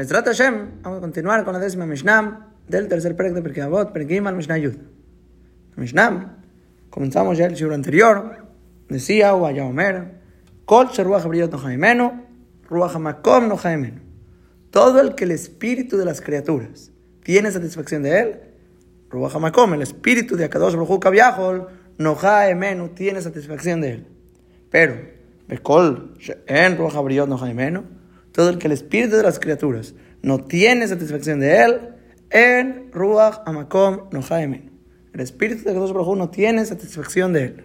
[0.00, 3.92] Ezrat Hashem, vamos a continuar con la décima Mishnah del tercer perek de Pirkei Avot,
[3.92, 4.76] Perkim al Mishnah Yud.
[5.76, 6.38] Mishnah,
[6.88, 8.46] comenzamos ya el siglo anterior,
[8.88, 10.14] decía o Omer,
[10.64, 12.12] Kol Sheruach Abriyot no Jaimenu,
[12.66, 14.00] Ruach Hamakom no Jaimenu.
[14.70, 16.92] Todo el que el espíritu de las criaturas
[17.22, 18.40] tiene satisfacción de él,
[19.10, 24.06] Ruach Hamakom, el espíritu de Akadosh Baruch Hu Kaviahol, no Jaimenu, tiene satisfacción de él.
[24.70, 24.94] Pero,
[25.46, 26.14] Bekol
[26.46, 27.99] en Ruach Abriyot no Jaimenu,
[28.32, 31.80] todo el que el espíritu de las criaturas no tiene satisfacción de él,
[32.30, 34.70] en Ruach Amakom no Jaimen.
[35.12, 37.64] El espíritu de Dios Baruj no tiene satisfacción de él.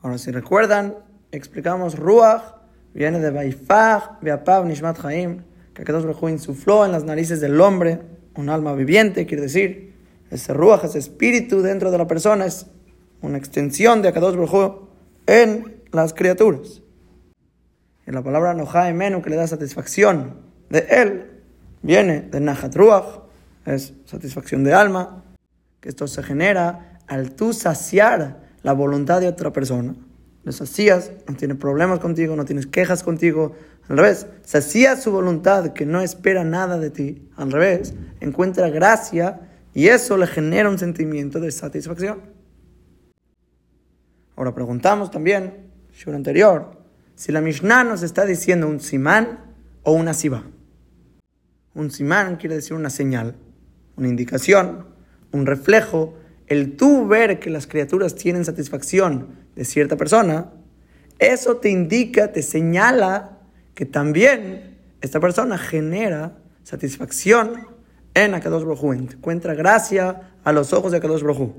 [0.00, 0.96] Ahora, si recuerdan,
[1.30, 2.54] explicamos Ruach,
[2.94, 5.42] viene de Baifach, Beapav, Nishmat Chaim,
[5.74, 8.00] que Dios Baruj insufló en las narices del hombre,
[8.36, 9.94] un alma viviente, quiere decir,
[10.30, 12.66] ese Ruach, ese espíritu dentro de la persona, es
[13.20, 14.88] una extensión de Akadosh Baruj
[15.26, 16.83] en las criaturas.
[18.06, 18.54] Y la palabra
[18.92, 20.36] Menu, que le da satisfacción
[20.68, 21.30] de él,
[21.82, 23.20] viene de Nahat Ruach,
[23.64, 25.24] es satisfacción de alma,
[25.80, 29.94] que esto se genera al tú saciar la voluntad de otra persona.
[30.42, 33.54] Lo sacías, no tiene problemas contigo, no tienes quejas contigo.
[33.88, 37.28] Al revés, sacías su voluntad que no espera nada de ti.
[37.36, 39.40] Al revés, encuentra gracia
[39.72, 42.20] y eso le genera un sentimiento de satisfacción.
[44.36, 45.70] Ahora preguntamos también,
[46.06, 46.83] el anterior,
[47.14, 49.40] si la Mishnah nos está diciendo un simán
[49.82, 50.44] o una siba.
[51.74, 53.36] Un simán quiere decir una señal,
[53.96, 54.86] una indicación,
[55.32, 56.14] un reflejo,
[56.46, 60.52] el tú ver que las criaturas tienen satisfacción de cierta persona,
[61.18, 63.38] eso te indica, te señala
[63.74, 67.66] que también esta persona genera satisfacción
[68.14, 71.54] en Akadosh Brojú, encuentra gracia a los ojos de Akadosh Brojú.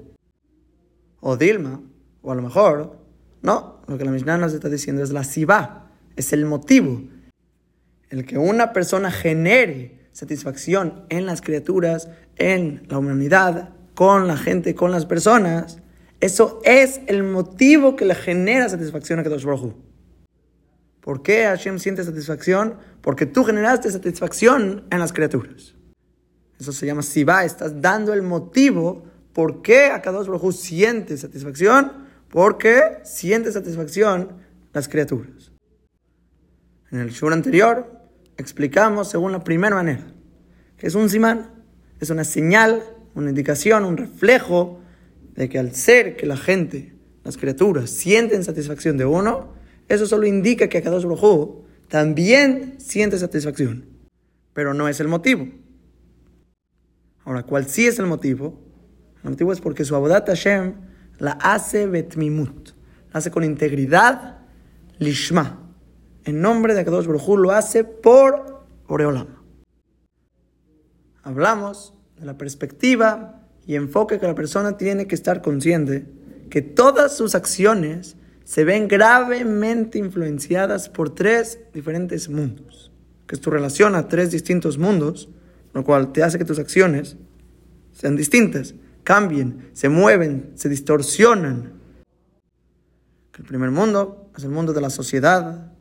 [1.19, 1.81] O Dilma,
[2.21, 3.04] o a lo mejor
[3.45, 7.03] no, lo que la Mishnah nos está diciendo es la siba, es el motivo.
[8.09, 14.75] El que una persona genere satisfacción en las criaturas, en la humanidad, con la gente,
[14.75, 15.79] con las personas,
[16.19, 19.73] eso es el motivo que le genera satisfacción a Kadosh Baruj
[21.01, 22.77] ¿Por qué Hashem siente satisfacción?
[23.01, 25.75] Porque tú generaste satisfacción en las criaturas.
[26.59, 29.03] Eso se llama siba, estás dando el motivo
[29.33, 32.04] por qué Kadosh Baruj siente satisfacción
[32.35, 34.27] porque siente satisfacción
[34.73, 35.53] las criaturas.
[36.91, 37.89] En el show anterior
[38.35, 40.05] explicamos según la primera manera,
[40.75, 41.63] que es un simán,
[42.01, 44.81] es una señal, una indicación, un reflejo
[45.33, 49.53] de que al ser que la gente, las criaturas, sienten satisfacción de uno,
[49.87, 53.85] eso solo indica que Akadosh Baruj también siente satisfacción,
[54.53, 55.47] pero no es el motivo.
[57.23, 58.59] Ahora, ¿cuál sí es el motivo?
[59.23, 62.69] El motivo es porque su Abodat Hashem la hace betmimut,
[63.11, 64.39] la hace con integridad,
[64.99, 65.61] lishma.
[66.23, 69.27] En nombre de Akadosh Baruj lo hace por Oreolam.
[71.23, 76.05] Hablamos de la perspectiva y enfoque que la persona tiene que estar consciente
[76.49, 82.91] que todas sus acciones se ven gravemente influenciadas por tres diferentes mundos,
[83.27, 85.29] que es tu relación a tres distintos mundos,
[85.73, 87.17] lo cual te hace que tus acciones
[87.91, 88.75] sean distintas
[89.05, 91.71] cambien, se mueven, se distorsionan.
[93.37, 95.71] el primer mundo es el mundo de la sociedad,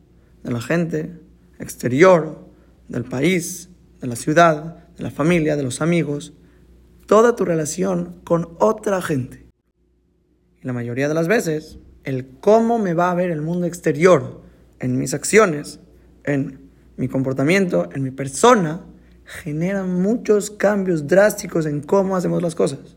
[0.44, 1.18] de la gente,
[1.58, 2.46] exterior,
[2.88, 3.70] del país,
[4.00, 6.34] de la ciudad, de la familia, de los amigos,
[7.06, 9.46] toda tu relación con otra gente.
[10.62, 14.42] Y la mayoría de las veces, el cómo me va a ver el mundo exterior
[14.78, 15.80] en mis acciones,
[16.24, 18.84] en mi comportamiento, en mi persona,
[19.24, 22.96] genera muchos cambios drásticos en cómo hacemos las cosas.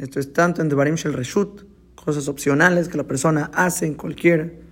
[0.00, 4.62] Esto es tanto en Devarim Shel Reshut, cosas opcionales que la persona hace en cualquier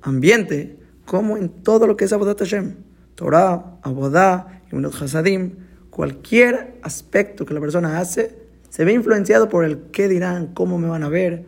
[0.00, 0.76] ambiente,
[1.06, 2.74] como en todo lo que es Abodat Hashem.
[3.14, 5.52] Torah, Abodá, Yunot Hasadim,
[5.90, 8.36] cualquier aspecto que la persona hace,
[8.70, 11.44] se ve influenciado por el qué dirán, cómo me van a ver,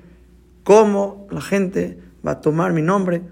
[0.62, 3.22] cómo la gente va a tomar mi nombre.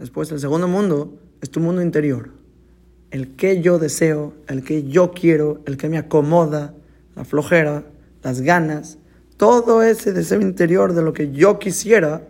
[0.00, 2.30] Después, el segundo mundo es tu mundo interior.
[3.12, 6.74] El que yo deseo, el que yo quiero, el que me acomoda,
[7.14, 7.84] la flojera,
[8.24, 8.98] las ganas,
[9.36, 12.26] todo ese deseo interior de lo que yo quisiera,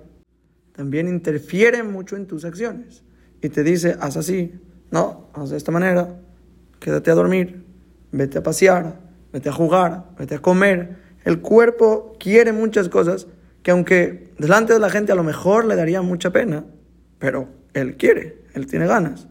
[0.73, 3.05] también interfiere mucho en tus acciones.
[3.41, 4.61] Y te dice, haz así,
[4.91, 6.21] no, haz de esta manera,
[6.81, 7.65] quédate a dormir,
[8.11, 9.01] vete a pasear,
[9.33, 10.97] vete a jugar, vete a comer.
[11.25, 13.29] El cuerpo quiere muchas cosas
[13.63, 16.65] que aunque delante de la gente a lo mejor le daría mucha pena,
[17.19, 19.29] pero él quiere, él tiene ganas.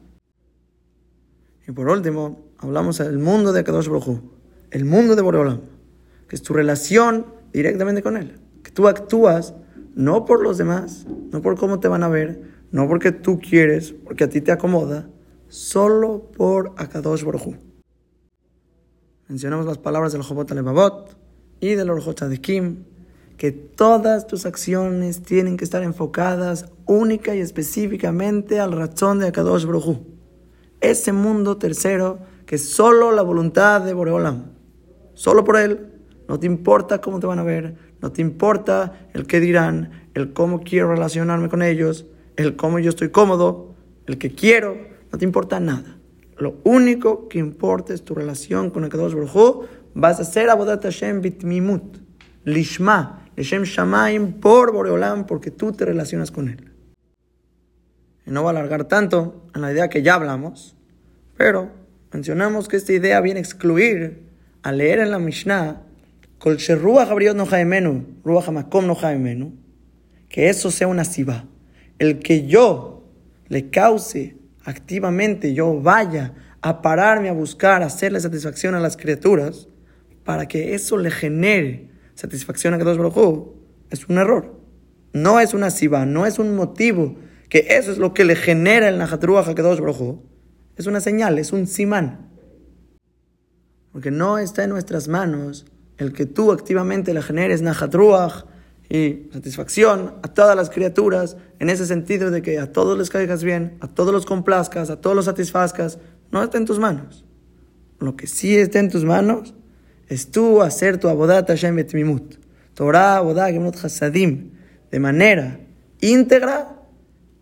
[1.68, 4.22] Y por último, hablamos del mundo de Kadosh Baruj
[4.72, 5.74] el mundo de Boreolam
[6.34, 8.40] es tu relación directamente con Él.
[8.64, 9.54] Que tú actúas
[9.96, 12.42] no por los demás, no por cómo te van a ver,
[12.72, 15.08] no porque tú quieres, porque a ti te acomoda,
[15.48, 17.56] solo por Akadosh Baruj
[19.28, 21.16] Mencionamos las palabras del Jobot Alevavot
[21.60, 21.92] y del
[22.30, 22.86] de Kim
[23.38, 29.66] que todas tus acciones tienen que estar enfocadas única y específicamente al razón de Akadosh
[29.66, 30.00] Baruj
[30.82, 34.52] Ese mundo tercero que es solo la voluntad de Boreolam.
[35.14, 35.93] Solo por él.
[36.34, 40.34] No te importa cómo te van a ver, no te importa el qué dirán, el
[40.34, 42.08] cómo quiero relacionarme con ellos,
[42.38, 43.76] el cómo yo estoy cómodo,
[44.08, 44.76] el que quiero,
[45.12, 46.00] no te importa nada.
[46.40, 50.82] Lo único que importa es tu relación con el Kadosh Baruj Vas a hacer Abodat
[50.82, 52.00] Hashem bitmimut,
[52.46, 56.72] lishma, Hashem shamaim por Boreolam, porque tú te relacionas con él.
[58.26, 60.76] No va a alargar tanto en la idea que ya hablamos,
[61.38, 61.70] pero
[62.12, 64.24] mencionamos que esta idea viene a excluir,
[64.64, 65.84] a leer en la Mishnah,
[70.30, 71.48] que eso sea una siba.
[72.00, 73.10] El que yo
[73.48, 74.36] le cause
[74.66, 79.70] activamente, yo vaya a pararme a buscar, hacerle satisfacción a las criaturas,
[80.26, 83.54] para que eso le genere satisfacción a Kadosh Baruj
[83.90, 84.60] es un error.
[85.14, 87.16] No es una siba, no es un motivo
[87.48, 90.20] que eso es lo que le genera el Najatruach a Kadosh Baruj
[90.76, 92.32] Es una señal, es un simán.
[93.94, 95.68] Porque no está en nuestras manos
[95.98, 98.46] el que tú activamente le generes Najatruach
[98.90, 103.44] y satisfacción a todas las criaturas, en ese sentido de que a todos les caigas
[103.44, 106.00] bien, a todos los complazcas, a todos los satisfazcas,
[106.32, 107.26] no está en tus manos.
[108.00, 109.54] Lo que sí está en tus manos
[110.08, 112.36] es tú hacer tu abodat Hashem betmimut.
[112.74, 114.52] Torah, abodat, gemut hasadim,
[114.92, 115.60] de manera
[116.02, 116.76] íntegra,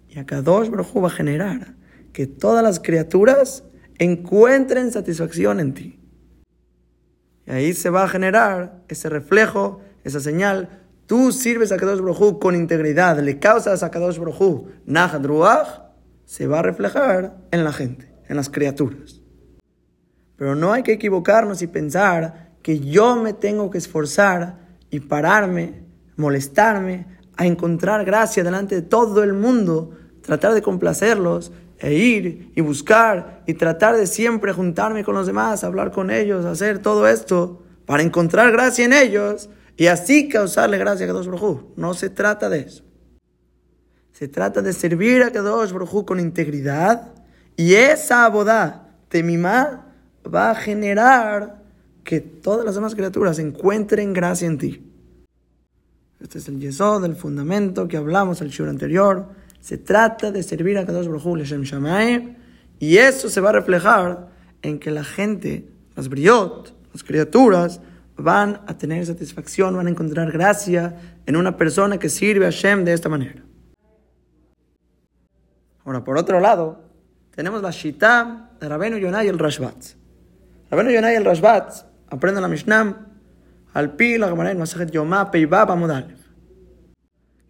[0.10, 1.76] y a Kadosh Baruj va a generar
[2.14, 3.64] que todas las criaturas
[3.98, 6.01] encuentren satisfacción en ti.
[7.52, 10.70] Ahí se va a generar ese reflejo, esa señal.
[11.06, 15.22] Tú sirves a Kadosh Baruj con integridad, le causas a Kadosh Baruj Nahat
[16.24, 19.20] se va a reflejar en la gente, en las criaturas.
[20.38, 24.60] Pero no hay que equivocarnos y pensar que yo me tengo que esforzar
[24.90, 25.84] y pararme,
[26.16, 27.06] molestarme,
[27.36, 31.52] a encontrar gracia delante de todo el mundo, tratar de complacerlos
[31.82, 36.46] e ir y buscar y tratar de siempre juntarme con los demás, hablar con ellos,
[36.46, 41.64] hacer todo esto para encontrar gracia en ellos y así causarle gracia a Kadosh Baruj
[41.76, 42.84] No se trata de eso.
[44.12, 47.14] Se trata de servir a Kadosh Baruj con integridad
[47.58, 49.88] y esa abodá, temimá,
[50.24, 51.64] va a generar
[52.04, 54.88] que todas las demás criaturas encuentren gracia en ti.
[56.20, 59.30] Este es el yesod, el fundamento que hablamos el shur anterior.
[59.62, 62.36] Se trata de servir a Kadosh Baruj Leshem Shamayim
[62.80, 64.28] y eso se va a reflejar
[64.64, 67.80] en que la gente, las briot, las criaturas,
[68.18, 72.84] van a tener satisfacción, van a encontrar gracia en una persona que sirve a Hashem
[72.86, 73.44] de esta manera.
[75.86, 76.84] Ahora, por otro lado,
[77.36, 79.76] tenemos la Shita de Rabenu Yonai y el Rashbat.
[80.70, 81.74] Rabenu Yonai y el Rashbat
[82.10, 83.08] aprende la Mishnah
[83.74, 86.18] al pi la Gemara en Masajet Yomá Peibab Amudalev.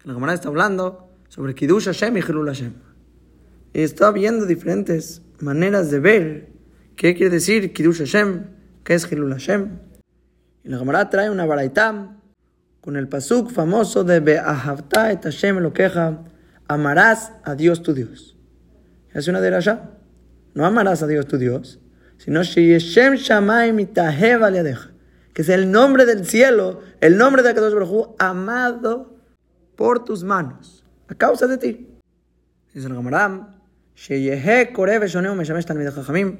[0.04, 2.74] La Gemara está hablando sobre Kiddush Hashem y Hilul Hashem.
[3.72, 6.48] Y está viendo diferentes maneras de ver
[6.94, 8.48] qué quiere decir Kiddush Hashem,
[8.84, 9.78] qué es Hilul Hashem.
[10.62, 12.20] Y la Gemara trae una baraitam
[12.82, 16.22] con el pasuk famoso de Be'ahavta et Hashem lo queja,
[16.68, 18.36] amarás a Dios tu Dios.
[19.14, 19.90] Es una de allá.
[20.52, 21.80] No amarás a Dios tu Dios,
[22.18, 24.90] sino Sheyeshem Shamayim Itahev Aliadeja,
[25.32, 29.16] que es el nombre del cielo, el nombre de Akadosh Baruj amado
[29.76, 30.81] por tus manos,
[31.12, 31.88] a causa de ti.
[32.72, 33.60] Dice el Gamaram,
[33.94, 36.36] Sheyehe Koreve Shoneu Meshamesh Talmideh Chachamim,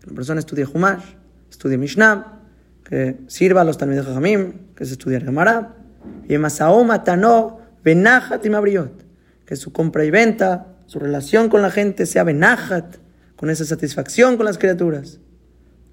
[0.00, 1.04] que la persona estudie Humash,
[1.50, 2.40] estudie Mishnah,
[2.84, 5.74] que sirva a los Talmideh Chachamim, que se estudie el Gamaram,
[6.28, 9.04] y Masao Matano Benachat y Mabriot,
[9.44, 12.96] que su compra y venta, su relación con la gente sea Benachat,
[13.36, 15.20] con esa satisfacción con las criaturas.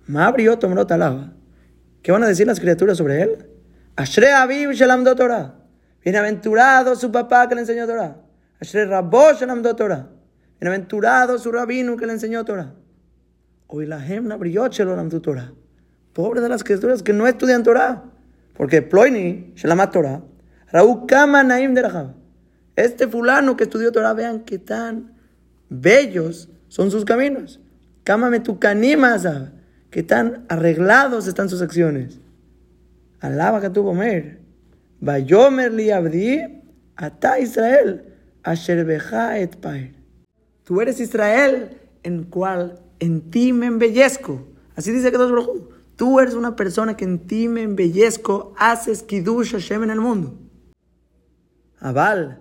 [0.07, 1.33] Mabriot Tomrot alaba.
[2.01, 3.49] ¿Qué van a decir las criaturas sobre él?
[3.95, 5.62] Ashre Aviv Shalamdo Torah.
[6.03, 8.17] Bienaventurado su papá que le enseñó Torah.
[10.59, 12.73] Bienaventurado su rabino que le enseñó Torah.
[13.67, 15.53] Hoy la hemna Briot Shalamdo Torah.
[16.13, 18.03] Pobre de las criaturas que no estudian Torah.
[18.55, 20.21] Porque Ploini Shalamat Torah.
[20.71, 21.83] Raúl Kama Naim de
[22.75, 25.13] Este fulano que estudió Torah, vean qué tan
[25.69, 27.59] bellos son sus caminos.
[28.03, 29.17] Cámame tu canima,
[29.89, 32.19] que tan arreglados están sus acciones.
[33.19, 34.42] Alaba que tu comer.
[35.03, 36.39] Vayomer li abdi,
[36.95, 38.05] ata Israel,
[38.41, 39.91] asher et paer.
[40.63, 44.47] Tú eres Israel, en cual en ti me embellezco.
[44.77, 45.17] Así dice que
[45.97, 50.39] Tú eres una persona que en ti me embellezco, haces kiddush Hashem en el mundo.
[51.79, 52.39] Abal,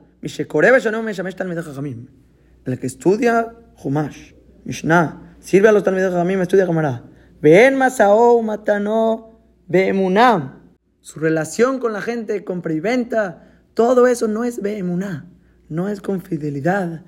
[2.64, 4.32] el que estudia Humash,
[4.64, 5.84] Mishnah, sirve a los
[6.24, 7.02] mí me estudia camarada.
[7.40, 10.61] Ven Masao, Matano, Beemunam.
[11.02, 15.26] Su relación con la gente, compra y venta, todo eso no es Beemuná,
[15.68, 17.02] no es con fidelidad.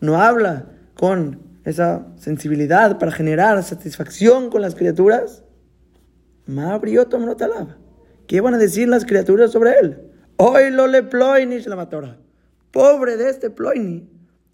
[0.00, 5.42] No habla con esa sensibilidad para generar satisfacción con las criaturas.
[8.28, 9.98] ¿Qué van a decir las criaturas sobre él?
[10.36, 12.16] Hoy lo le ploini la Torah.
[12.70, 14.08] Pobre de este ploini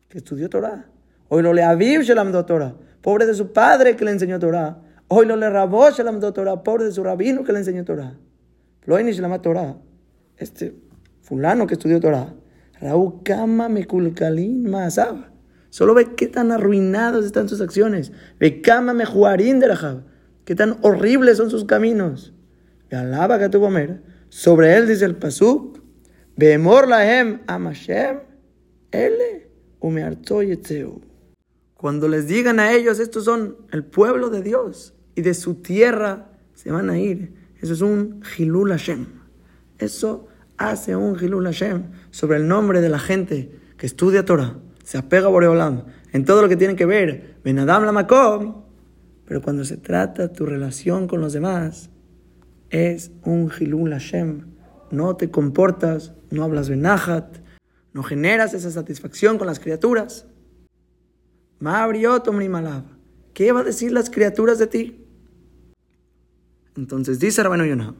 [0.08, 0.86] que estudió Torah.
[1.28, 2.74] Hoy lo le aviv la Torah.
[3.02, 4.78] Pobre de su padre que le enseñó Torah.
[5.14, 6.62] Hoy lo le rabó la Torah.
[6.62, 8.16] Pobre de su rabino que le enseñó Torah.
[8.80, 9.76] Ploini la Torah.
[10.38, 10.74] Este
[11.20, 12.32] fulano que estudió Torah.
[12.80, 15.26] Raúl Kama Mekulkalin Maasab.
[15.68, 18.10] Solo ve qué tan arruinados están sus acciones.
[18.40, 19.68] Ve Kama Mejuarín de
[20.46, 22.32] Qué tan horribles son sus caminos.
[22.90, 23.68] Y alaba que tuvo.
[24.30, 25.78] Sobre él dice el Pasuk.
[26.36, 28.20] Beemor lahem amashem
[28.90, 29.50] ele
[31.74, 36.30] Cuando les digan a ellos, estos son el pueblo de Dios y de su tierra
[36.54, 37.34] se van a ir.
[37.60, 39.06] Eso es un Hilul Hashem.
[39.78, 44.98] Eso hace un Hilul Hashem sobre el nombre de la gente que estudia Torah, se
[44.98, 48.62] apega a Boreolam en todo lo que tiene que ver, Benadam la Makom,
[49.24, 51.90] pero cuando se trata tu relación con los demás,
[52.70, 54.46] es un Hilul Hashem.
[54.90, 57.38] No te comportas, no hablas Benahat,
[57.92, 60.26] no generas esa satisfacción con las criaturas.
[63.34, 65.01] ¿Qué va a decir las criaturas de ti?
[66.76, 67.94] Entonces dice Rabino Yonah,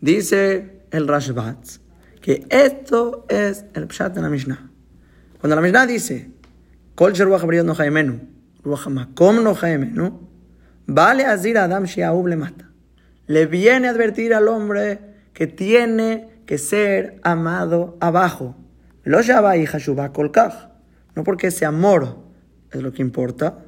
[0.00, 1.80] dice el Rashbatz,
[2.20, 4.70] que esto es el Pshat de la Mishnah.
[5.38, 6.30] Cuando la Mishnah dice,
[6.94, 8.20] Kol no jaimenu,
[8.64, 10.28] makom no jaimenu,
[10.86, 11.84] vale azir Adam
[12.26, 12.70] le mata.
[13.26, 15.00] Le viene a advertir al hombre
[15.34, 18.56] que tiene que ser amado abajo.
[19.02, 19.20] Lo
[21.14, 22.18] No porque ese amor
[22.70, 23.64] es lo que importa.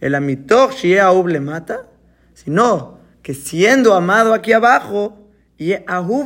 [0.00, 1.86] El amitoch le mata,
[2.34, 2.95] sino
[3.26, 5.26] que siendo amado aquí abajo,
[5.58, 5.74] y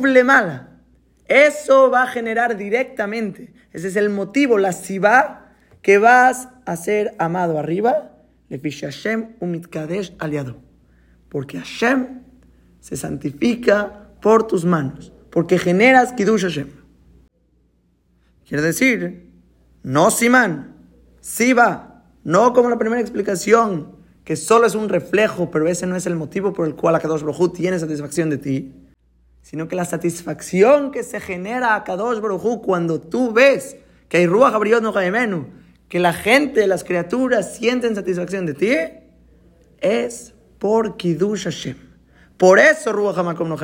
[0.03, 0.67] le mala
[1.25, 7.15] eso va a generar directamente, ese es el motivo, la siba, que vas a ser
[7.17, 8.11] amado arriba,
[8.49, 10.57] le Hashem umitkadesh aliado.
[11.27, 12.21] Porque Hashem
[12.81, 16.69] se santifica por tus manos, porque generas Kiddush Hashem.
[18.47, 19.27] Quiere decir,
[19.81, 20.75] no Simán,
[21.19, 26.05] Siba, no como la primera explicación, que solo es un reflejo, pero ese no es
[26.05, 28.73] el motivo por el cual Akadosh Baruj tiene satisfacción de ti
[29.41, 34.27] sino que la satisfacción que se genera a Kadosh Baruj cuando tú ves que hay
[34.27, 34.93] Ruach Abriot no
[35.87, 38.73] que la gente, las criaturas sienten satisfacción de ti,
[39.79, 41.75] es por Kiddush Hashem.
[42.37, 43.57] Por eso Ruach Hamakom no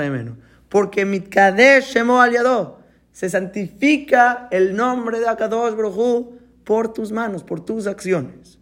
[0.67, 2.79] porque Mitkadesh Shemo Aliado
[3.13, 6.33] se santifica el nombre de Akadosh Baruj
[6.63, 8.59] por tus manos, por tus acciones.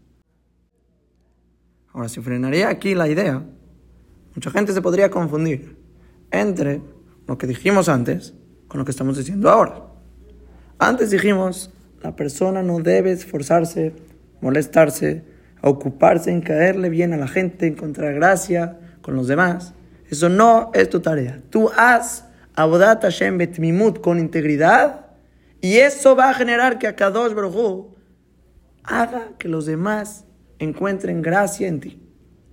[1.96, 3.42] Ahora, si frenaría aquí la idea,
[4.36, 5.78] mucha gente se podría confundir
[6.30, 6.82] entre
[7.26, 8.34] lo que dijimos antes
[8.68, 9.82] con lo que estamos diciendo ahora.
[10.78, 11.72] Antes dijimos,
[12.02, 13.96] la persona no debe esforzarse,
[14.42, 15.24] molestarse,
[15.62, 19.74] ocuparse en caerle bien a la gente, encontrar gracia con los demás.
[20.10, 21.42] Eso no es tu tarea.
[21.50, 22.26] Tú haz
[22.56, 25.06] Abodat Hashem Betmimut con integridad
[25.62, 27.96] y eso va a generar que Akadosh Baruj
[28.84, 30.26] haga que los demás
[30.66, 32.02] encuentren gracia en ti.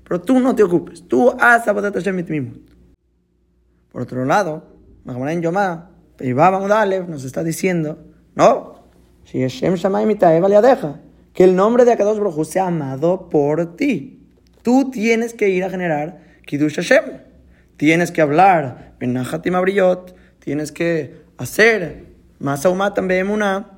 [0.04, 1.08] Pero tú no te ocupes.
[1.08, 2.70] Tú haz Abodat Hashem Betmimut.
[3.90, 4.64] Por otro lado,
[5.04, 5.90] Mahamaran Yomá,
[7.08, 7.98] nos está diciendo,
[8.34, 8.86] no,
[9.24, 11.00] si Hashem deja,
[11.32, 14.20] que el nombre de Akadosh Baruj sea amado por ti.
[14.62, 17.04] Tú tienes que ir a generar Kiddush Hashem.
[17.76, 22.06] Tienes que hablar Benahatim Abriyot, tienes que hacer
[22.38, 23.71] Masaumat también una.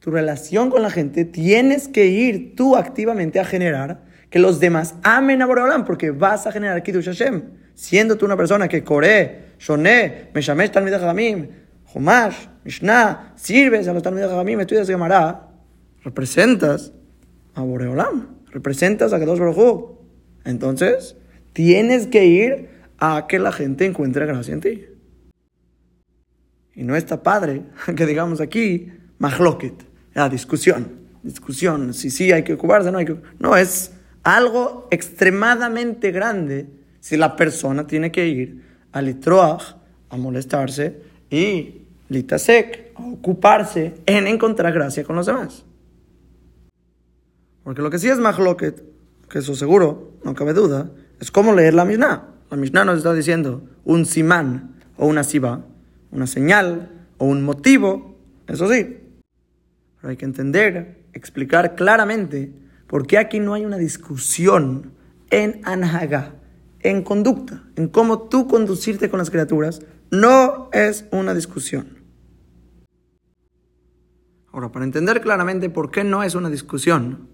[0.00, 4.94] Tu relación con la gente, tienes que ir tú activamente a generar que los demás
[5.02, 7.42] amen a Boreolam, porque vas a generar Kiddush Hashem
[7.80, 11.48] siendo tú una persona que Coré, Shoné, Meshamesh Talmid Jamim,
[11.94, 15.48] Humash, Mishnah, sirves a los Talmid Jamim, estudias Gemara,
[16.04, 16.92] representas
[17.54, 19.96] a Boreolam, representas a Kadosh Baruj
[20.44, 21.16] Entonces,
[21.54, 24.84] tienes que ir a que la gente encuentre gracia en ti.
[26.74, 27.62] Y no está padre
[27.96, 30.88] que digamos aquí, mahloket, la discusión,
[31.22, 33.16] discusión, si sí hay que ocuparse, no hay que...
[33.38, 36.68] No, es algo extremadamente grande
[37.00, 38.62] si la persona tiene que ir
[38.92, 39.62] a litroach
[40.10, 45.64] a molestarse y litasek a ocuparse en encontrar gracia con los demás.
[47.62, 48.82] Porque lo que sí es mahloket,
[49.28, 50.90] que eso seguro, no cabe duda,
[51.20, 52.28] es cómo leer la Mishnah.
[52.50, 55.64] La Mishnah nos está diciendo un simán o una siba,
[56.10, 58.16] una señal o un motivo,
[58.48, 58.99] eso sí.
[60.00, 62.52] Pero hay que entender explicar claramente
[62.86, 64.92] por qué aquí no hay una discusión
[65.30, 66.34] en Anhaga,
[66.80, 69.82] en conducta, en cómo tú conducirte con las criaturas.
[70.10, 72.00] No es una discusión.
[74.52, 77.28] Ahora, para entender claramente por qué no es una discusión,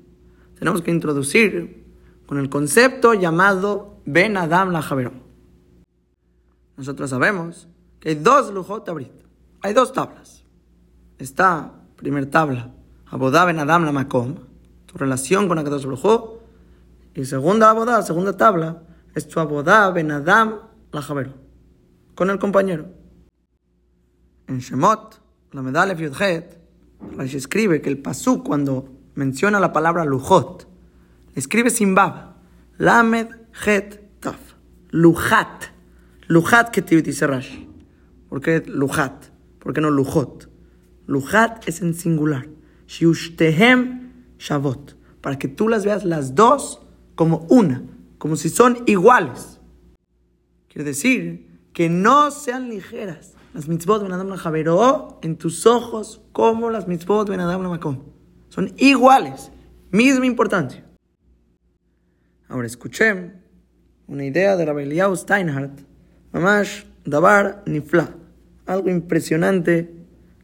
[0.59, 1.87] tenemos que introducir
[2.27, 4.85] con el concepto llamado Ben Adam la
[6.77, 7.69] Nosotros sabemos
[8.01, 8.87] que hay dos lujot
[9.63, 10.45] hay dos tablas.
[11.19, 12.73] Está, primer tabla,
[13.07, 14.37] Abodá Ben Adam la Makom,
[14.87, 16.41] tu relación con Akadosh Baruj
[17.15, 18.83] y segunda Abodá, segunda tabla,
[19.15, 20.61] es tu Abodá Ben Adam
[20.93, 21.33] la Javero,
[22.15, 22.87] con el compañero.
[24.47, 25.21] En Shemot,
[25.53, 26.59] la medalla Yudhet,
[27.17, 30.67] Rashi escribe que el pasú cuando menciona la palabra lujot,
[31.35, 32.35] escribe sin bab,
[32.79, 33.29] lamed
[33.65, 34.55] het taf,
[34.91, 35.71] lujat,
[36.29, 37.69] lujat que te dice Rashi.
[38.29, 39.27] ¿Por qué lujat?
[39.61, 40.49] ¿Por qué no lujot?
[41.07, 42.49] Lujat es en singular.
[42.87, 44.97] Shiushtehem shavot.
[45.21, 46.81] Para que tú las veas las dos
[47.15, 47.83] como una,
[48.19, 49.61] como si son iguales.
[50.69, 54.37] Quiere decir que no sean ligeras las mitzvot ben Adam
[55.23, 58.03] en tus ojos como las mitzvot ben Adam Makom.
[58.51, 59.51] Son iguales,
[59.91, 60.85] misma importancia.
[62.49, 63.33] Ahora escuché
[64.09, 65.81] una idea de Rabbi Steinhardt,
[66.33, 68.15] Mamash Dabar Nifla,
[68.67, 69.96] algo impresionante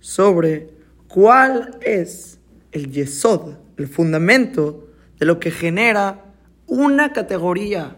[0.02, 0.68] sobre
[1.06, 2.40] cuál es
[2.72, 6.24] el yesod, el fundamento de lo que genera
[6.66, 7.96] una categoría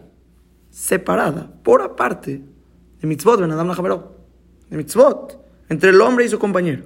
[0.69, 2.43] separada, por aparte,
[3.01, 3.75] de mitzvot ben Adam
[4.69, 6.85] de mitzvot, entre el hombre y su compañero.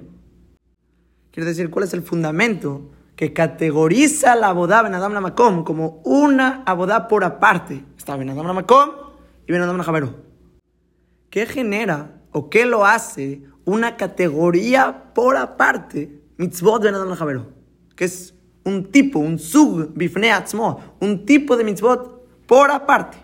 [1.30, 6.62] Quiere decir, ¿cuál es el fundamento que categoriza la abodá Ben Adam Makom como una
[6.64, 7.84] abodá por aparte?
[7.98, 8.90] Está Ben Adam Makom
[9.46, 10.14] y Ben Adam.
[11.28, 16.20] ¿Qué genera o qué lo hace una categoría por aparte?
[16.36, 17.46] Mitzvot Ben Adam.
[17.94, 18.34] Que es
[18.64, 20.32] un tipo, un sub, bifne
[21.00, 23.18] un tipo de mitzvot por aparte.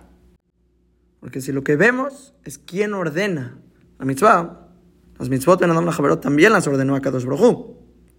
[1.20, 3.58] Porque si lo que vemos es quién ordena
[3.98, 4.68] la mitzvah,
[5.18, 7.76] las mitzvot en Adam también las ordenó a Kadosh Brojú.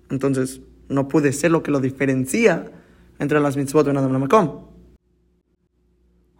[0.09, 2.71] Entonces, no puede ser lo que lo diferencia
[3.19, 4.65] entre las mitzvot en Adam Makom.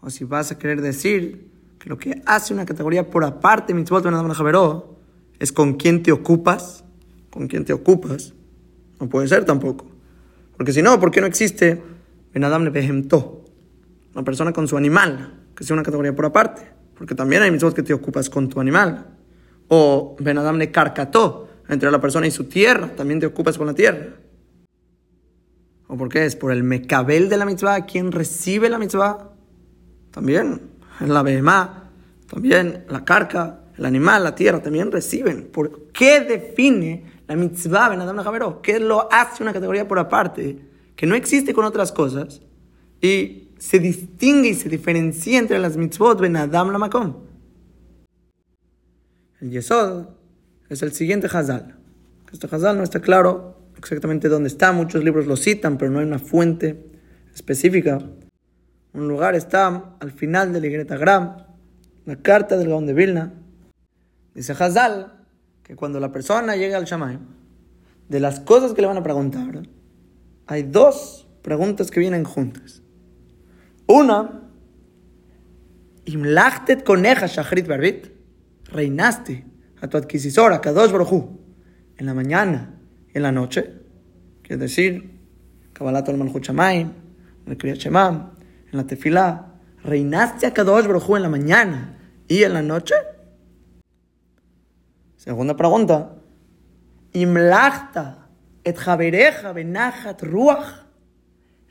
[0.02, 4.06] O si vas a querer decir que lo que hace una categoría por aparte mitzvot
[4.06, 4.34] en Adam
[5.40, 6.84] es con quién te ocupas,
[7.30, 8.34] con quién te ocupas,
[9.00, 9.86] no puede ser tampoco.
[10.56, 11.82] Porque si no, ¿por qué no existe
[12.34, 13.46] Ben Adam Behemto?
[14.14, 16.64] Una persona con su animal, que sea una categoría por aparte.
[16.98, 19.06] Porque también hay mitzvot que te ocupas con tu animal.
[19.68, 23.68] O Ben Adam le carcató entre la persona y su tierra, también te ocupas con
[23.68, 24.16] la tierra.
[25.88, 26.26] ¿O por qué?
[26.26, 29.32] Es por el mecabel de la mitzvah, quien recibe la mitzvah.
[30.12, 30.62] También,
[31.00, 31.92] en la behemá,
[32.28, 35.50] también la carca, el animal, la tierra, también reciben.
[35.52, 38.62] ¿Por qué define la mitzvah Ben Adam Javeró?
[38.62, 40.60] ¿Qué lo hace una categoría por aparte
[40.96, 42.42] que no existe con otras cosas
[43.02, 47.16] y se distingue y se diferencia entre las mitzvot Ben Adam la Makom?
[49.40, 50.08] El Yesod
[50.70, 51.78] es el siguiente Hazal.
[52.32, 56.06] Este Hazal no está claro exactamente dónde está, muchos libros lo citan, pero no hay
[56.06, 56.84] una fuente
[57.34, 58.00] específica.
[58.94, 61.38] Un lugar está al final de la Igreta Gram,
[62.06, 63.34] la carta del Gaón de Vilna.
[64.38, 65.14] Dice Hazal
[65.64, 67.22] que cuando la persona llega al Shamayim,
[68.08, 69.64] de las cosas que le van a preguntar,
[70.46, 72.84] hay dos preguntas que vienen juntas.
[73.88, 74.44] Una,
[76.06, 78.12] Imlachtet coneja shachrit barbit
[78.66, 79.44] reinaste
[79.82, 81.32] a tu adquisor, a Kadosh Baruj
[81.98, 82.80] en la mañana
[83.16, 83.74] en la noche,
[84.44, 85.20] quiere decir,
[85.74, 88.32] Kabbalat al Malchut el Kriyat en
[88.72, 91.98] la Tefilá, reinaste a Kadosh Baruj en la mañana
[92.28, 92.94] y en la noche.
[95.28, 96.16] Segunda pregunta,
[97.14, 98.30] Imlachta
[98.64, 100.86] et Javereja benachat ruach,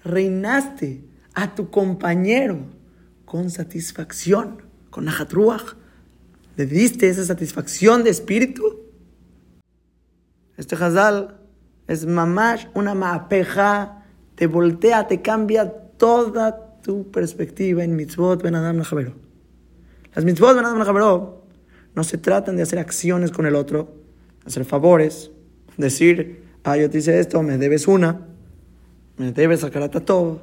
[0.04, 2.58] reinaste a tu compañero
[3.24, 5.74] con satisfacción, con nachat ruach
[6.58, 8.62] ¿Le diste esa satisfacción de espíritu?
[10.58, 11.40] Este Hazal
[11.86, 18.82] es mamash, una mapeja, te voltea, te cambia toda tu perspectiva en mitzvot ben adam
[20.14, 21.45] Las mitzvot ben adam
[21.96, 23.96] no se tratan de hacer acciones con el otro,
[24.44, 25.32] hacer favores,
[25.76, 28.28] decir, ah, yo te hice esto, me debes una,
[29.16, 30.42] me debes sacar a todo.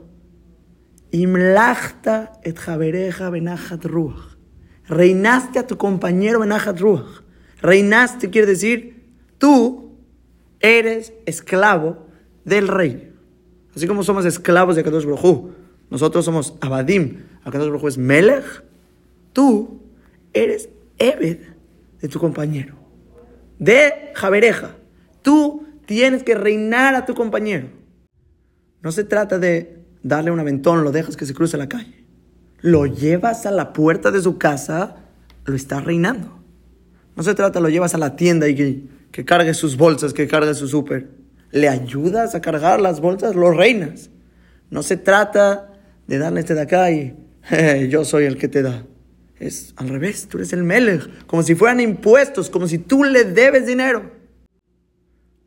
[1.11, 4.33] Imlachta et javereja benachat ruach.
[4.87, 7.23] Reinaste a tu compañero en Ahat Ruach.
[7.61, 9.05] Reinaste quiere decir,
[9.37, 9.95] tú
[10.59, 12.07] eres esclavo
[12.43, 13.13] del rey.
[13.75, 15.51] Así como somos esclavos de Akadosh Baruj
[15.89, 18.63] nosotros somos Abadim, Akadosh Baruj es Melech,
[19.31, 19.79] tú
[20.33, 21.39] eres Ebed
[22.01, 22.75] de tu compañero,
[23.59, 24.75] de Javereja.
[25.21, 27.67] Tú tienes que reinar a tu compañero.
[28.81, 32.03] No se trata de darle un aventón, lo dejas que se cruce la calle.
[32.59, 34.97] Lo llevas a la puerta de su casa,
[35.45, 36.39] lo estás reinando.
[37.15, 40.27] No se trata, lo llevas a la tienda y que, que cargue sus bolsas, que
[40.27, 41.09] cargue su súper.
[41.51, 44.09] Le ayudas a cargar las bolsas, lo reinas.
[44.69, 45.71] No se trata
[46.07, 47.15] de darle este de acá y
[47.89, 48.85] yo soy el que te da.
[49.43, 53.25] Es al revés, tú eres el Melech, como si fueran impuestos, como si tú le
[53.25, 54.09] debes dinero.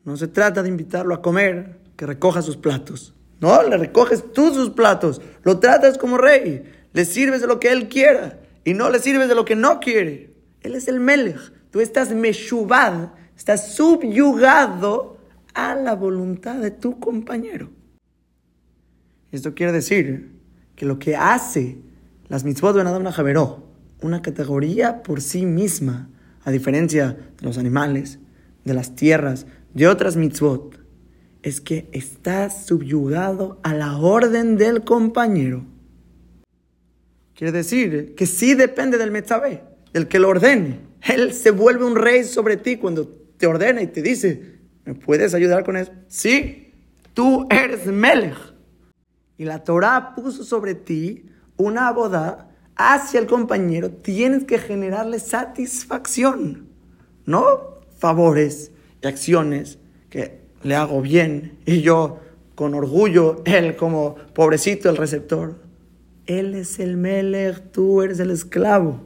[0.04, 3.14] No se trata de invitarlo a comer, que recoja sus platos.
[3.40, 7.72] No, le recoges tú sus platos, lo tratas como rey, le sirves de lo que
[7.72, 10.34] él quiera y no le sirves de lo que no quiere.
[10.60, 15.16] Él es el Melech, tú estás meshubad, estás subyugado
[15.54, 17.70] a la voluntad de tu compañero.
[19.32, 20.32] Esto quiere decir
[20.74, 21.78] que lo que hace
[22.28, 23.65] las mitzvot de Adam Javeró,
[24.00, 26.08] una categoría por sí misma,
[26.44, 28.18] a diferencia de los animales,
[28.64, 30.80] de las tierras, de otras mitzvot,
[31.42, 35.64] es que está subyugado a la orden del compañero.
[37.34, 40.80] Quiere decir que sí depende del metzabé, del que lo ordene.
[41.02, 45.34] Él se vuelve un rey sobre ti cuando te ordena y te dice, ¿me puedes
[45.34, 45.92] ayudar con eso?
[46.08, 46.72] Sí,
[47.12, 48.36] tú eres Melech.
[49.36, 56.68] Y la Torah puso sobre ti una boda hacia el compañero, tienes que generarle satisfacción,
[57.24, 58.70] no favores
[59.02, 59.78] y acciones
[60.10, 62.20] que le hago bien y yo
[62.54, 65.56] con orgullo, él como pobrecito el receptor.
[66.26, 69.00] Él es el Melech, tú eres el esclavo.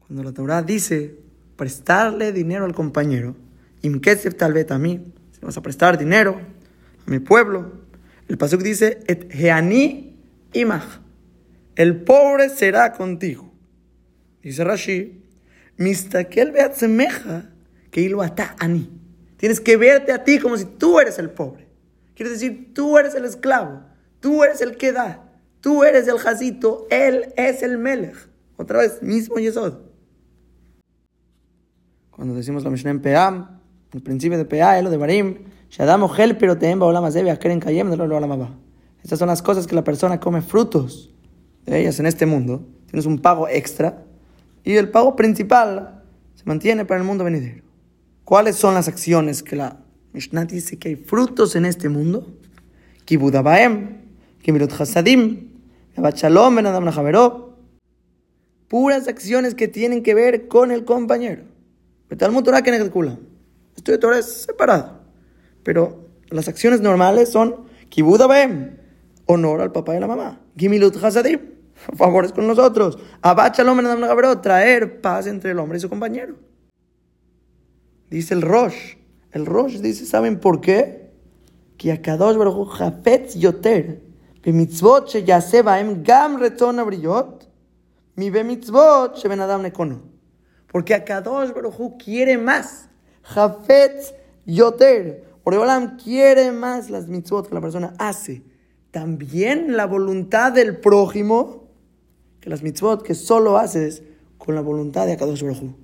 [0.00, 1.16] Cuando la Torah dice
[1.56, 3.34] prestarle dinero al compañero,
[3.82, 6.40] Imkesef tal vez a mí, si vas a prestar dinero
[7.06, 7.72] a mi pueblo,
[8.28, 10.16] el pasuk dice, et heani
[10.52, 11.00] imach
[11.78, 13.52] el pobre será contigo.
[14.42, 15.22] Dice Rashi,
[15.76, 17.50] mistakel semeja
[17.92, 18.90] que hilo ata ani.
[19.36, 21.68] Tienes que verte a ti como si tú eres el pobre.
[22.16, 23.82] Quiere decir, tú eres el esclavo,
[24.18, 25.22] tú eres el que da,
[25.60, 28.28] tú eres el jazito, él es el melech.
[28.56, 29.74] Otra vez, mismo Yesod.
[32.10, 33.60] Cuando decimos la Mishnah en Peam,
[33.92, 37.60] el principio de Peah, lo de Barim, Shadam Ojel, pero te emba Olam Azebe, Akeren
[37.60, 38.56] Kayem, de lo
[39.00, 41.14] Estas son las cosas que la persona come frutos
[41.76, 44.04] ellas en este mundo, tienes un pago extra
[44.64, 46.02] y el pago principal
[46.34, 47.62] se mantiene para el mundo venidero.
[48.24, 49.78] ¿Cuáles son las acciones que la
[50.12, 52.26] Mishnah dice que hay frutos en este mundo?
[53.04, 54.02] Kibudabaem,
[54.42, 55.48] Kimirut Hasadim,
[55.96, 57.48] Shalom Adam
[58.68, 61.44] Puras acciones que tienen que ver con el compañero.
[62.16, 65.00] Talmud que de Torah es separado.
[65.62, 68.76] Pero las acciones normales son Kibudabaem,
[69.26, 70.40] honor al papá y a la mamá.
[70.56, 71.40] Gimilut Hasadim,
[71.96, 72.98] favores con nosotros.
[73.22, 73.86] Abacha el hombre
[74.42, 76.34] traer paz entre el hombre y su compañero.
[78.10, 78.96] Dice el Rosh.
[79.32, 81.10] El Rosh dice, ¿saben por qué?
[81.76, 84.02] Que Akadosh Baruch Hafetz Yoter,
[84.44, 87.46] mitzvot sheyase baem gam reton abriyot,
[88.16, 90.00] mi mitzvot sheben adam nekono.
[90.72, 92.88] Porque Akadosh Baruch quiere más.
[93.22, 94.14] Hafetz
[94.46, 95.24] Yoter.
[95.44, 98.42] Oreolam quiere más las mitzvot que la persona hace.
[98.90, 101.67] También la voluntad del prójimo
[102.48, 104.02] las mitzvot que solo haces
[104.38, 105.74] con la voluntad de Akadosh Baruj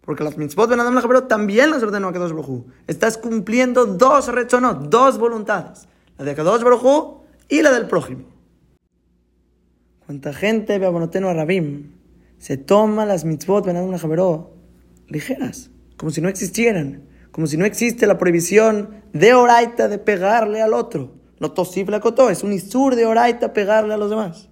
[0.00, 4.88] Porque las mitzvot de Adam pero también las ordenó Akadosh Baruj Estás cumpliendo dos rechonot,
[4.88, 5.86] dos voluntades.
[6.16, 8.24] La de Akadosh Baruj y la del prójimo.
[10.06, 11.92] Cuánta gente, Beabonoteno a Rabim,
[12.38, 14.54] se toma las mitzvot de Adam Jaberó
[15.06, 20.62] ligeras, como si no existieran, como si no existe la prohibición de Oraita de pegarle
[20.62, 21.14] al otro.
[21.40, 24.47] No tosif la cotó, es un isur de Oraita pegarle a los demás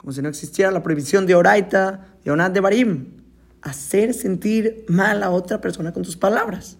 [0.00, 3.18] como si no existiera la prohibición de Oraita, de Onat de Barim,
[3.60, 6.78] hacer sentir mal a otra persona con tus palabras.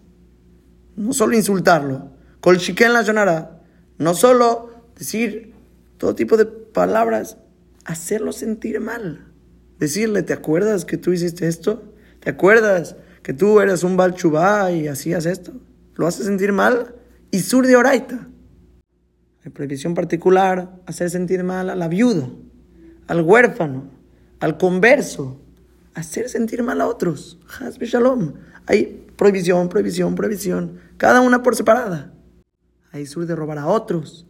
[0.95, 3.61] No solo insultarlo, col la llorará,
[3.99, 5.53] no solo decir
[5.99, 7.37] todo tipo de palabras,
[7.85, 9.27] hacerlo sentir mal.
[9.77, 11.93] Decirle, ¿te acuerdas que tú hiciste esto?
[12.21, 15.53] ¿Te acuerdas que tú eres un balchubá y hacías esto?
[15.93, 16.95] ¿Lo hace sentir mal?
[17.29, 18.27] Y sur de Oraita.
[19.45, 22.27] Hay prohibición particular, hacer sentir mal a la viuda
[23.11, 23.89] al huérfano,
[24.39, 25.37] al converso,
[25.93, 27.37] hacer sentir mal a otros.
[27.59, 28.35] Hasbe Shalom.
[28.67, 32.13] Hay prohibición, prohibición, prohibición, cada una por separada.
[32.93, 34.25] Hay sur de robar a otros,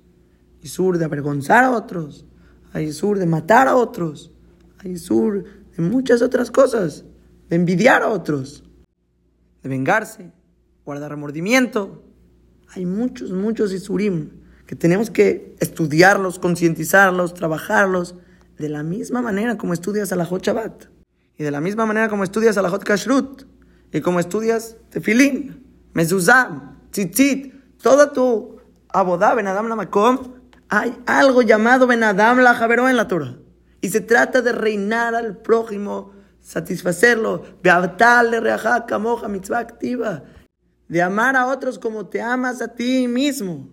[0.60, 2.26] hay sur de avergonzar a otros,
[2.74, 4.32] hay sur de matar a otros,
[4.80, 7.06] hay sur de muchas otras cosas,
[7.50, 8.64] de envidiar a otros,
[9.62, 10.32] de vengarse,
[10.86, 12.02] guardar remordimiento.
[12.70, 14.32] Hay muchos, muchos isurim
[14.66, 18.16] que tenemos que estudiarlos, concientizarlos, trabajarlos
[18.62, 20.86] de la misma manera como estudias a la Hot Shabbat,
[21.38, 23.44] y de la misma manera como estudias a la Hot Kashrut,
[23.92, 28.58] y como estudias Tefilin, Mezuzah, Tzitzit, toda tu
[28.90, 30.36] Abodá, Benadam la Makom,
[30.70, 33.38] hay algo llamado Benadam la Javeró en la Torah.
[33.82, 37.44] Y se trata de reinar al prójimo, satisfacerlo,
[39.28, 40.24] mitzvah activa,
[40.88, 43.70] de amar a otros como te amas a ti mismo.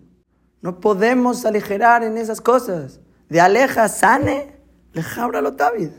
[0.61, 2.99] No podemos aligerar en esas cosas.
[3.29, 4.58] De aleja, sane,
[4.93, 5.89] le jabra lo tavid.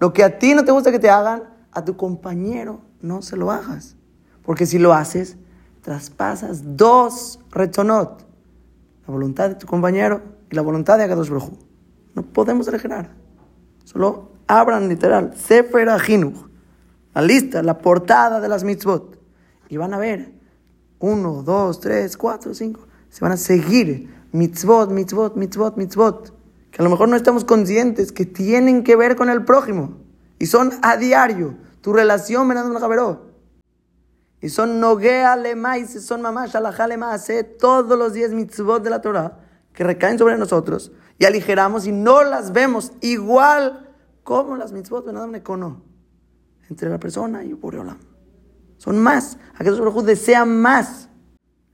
[0.00, 3.36] Lo que a ti no te gusta que te hagan, a tu compañero no se
[3.36, 3.96] lo hagas.
[4.42, 5.36] Porque si lo haces,
[5.82, 8.26] traspasas dos retonot.
[9.06, 11.58] La voluntad de tu compañero y la voluntad de Agados Brojú.
[12.14, 13.10] No podemos aligerar.
[13.84, 16.48] Solo abran literal, Sefer Ajinuch,
[17.14, 19.18] la lista, la portada de las mitzvot.
[19.68, 20.32] Y van a ver,
[20.98, 22.86] uno, dos, tres, cuatro, cinco.
[23.08, 26.32] Se van a seguir mitzvot, mitzvot, mitzvot, mitzvot.
[26.78, 29.96] Que a lo mejor no estamos conscientes que tienen que ver con el prójimo.
[30.38, 31.56] Y son a diario.
[31.80, 33.32] Tu relación, Menadum Javeró.
[34.40, 39.02] Y son Noguea Lema y son Mamá Shalajá hace todos los días mitzvot de la
[39.02, 39.40] Torah
[39.72, 45.26] que recaen sobre nosotros y aligeramos y no las vemos igual como las mitzvot de
[45.26, 45.82] Nekono
[46.70, 47.98] entre la persona y Boreolam.
[48.76, 49.36] Son más.
[49.56, 51.08] Aquellos que desean más.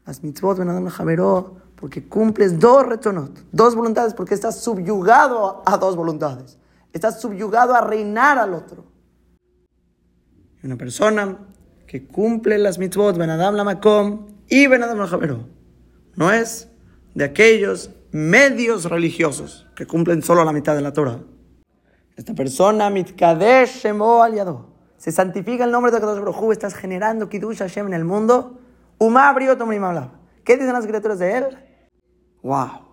[0.06, 5.96] Las mitzvot de Javeró porque cumples dos retonot, dos voluntades, porque estás subyugado a dos
[5.96, 6.56] voluntades.
[6.94, 8.86] Estás subyugado a reinar al otro.
[10.62, 11.36] Una persona
[11.86, 15.46] que cumple las mitzvot, Ben Adam la Makom y Ben Adam la Javeró,
[16.16, 16.70] no es
[17.12, 21.18] de aquellos medios religiosos que cumplen solo la mitad de la Torah.
[22.16, 27.58] Esta persona, Mitkadesh Shemo Aliado, se santifica el nombre de Kadosh Baruj estás generando Kiddush
[27.58, 28.58] Hashem en el mundo.
[28.96, 29.58] Umabrio
[30.44, 31.58] ¿Qué dicen las criaturas de él?
[32.44, 32.84] ¡Wow!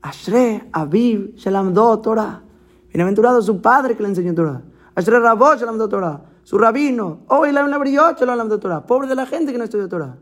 [0.00, 2.42] Ashre Aviv Shelamdo Torah.
[2.88, 4.62] Bienaventurado su padre que le enseñó Torah.
[4.94, 6.22] Ashre Rabot Shelamdo Torah.
[6.42, 7.20] Su rabino.
[7.28, 8.84] Oh, Ilam Labriot Shelamdo Torah.
[8.86, 10.16] Pobre de la gente que no estudió Torah.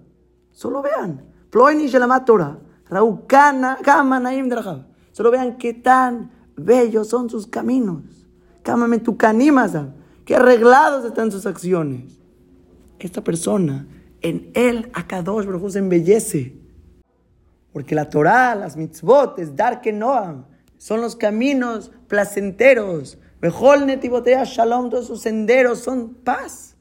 [0.50, 1.24] Solo vean.
[1.48, 2.58] Ploini Shelamat Torah.
[2.88, 4.50] Raukana, Kama Naim
[5.12, 8.26] Solo vean qué tan bellos son sus caminos.
[8.64, 9.94] Cámame tu canimasa.
[10.24, 12.18] Qué arreglados están sus acciones.
[12.98, 13.86] Esta persona,
[14.20, 16.61] en él, Akadosh Baruj se embellece.
[17.72, 20.46] Porque la Torah, las mitzvot, es dar que noam.
[20.76, 23.18] Son los caminos placenteros.
[23.40, 26.76] Mejor netibotea shalom, todos sus senderos son paz.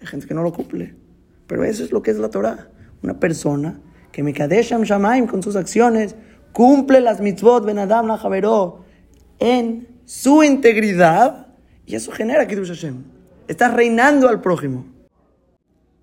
[0.00, 0.94] Hay gente que no lo cumple.
[1.46, 2.68] Pero eso es lo que es la Torah.
[3.02, 3.80] Una persona
[4.12, 6.14] que me kadesham shamaim con sus acciones,
[6.52, 8.18] cumple las mitzvot ben adam la
[9.38, 11.48] en su integridad
[11.86, 13.02] y eso genera Kiddush Hashem.
[13.48, 14.86] Estás reinando al prójimo.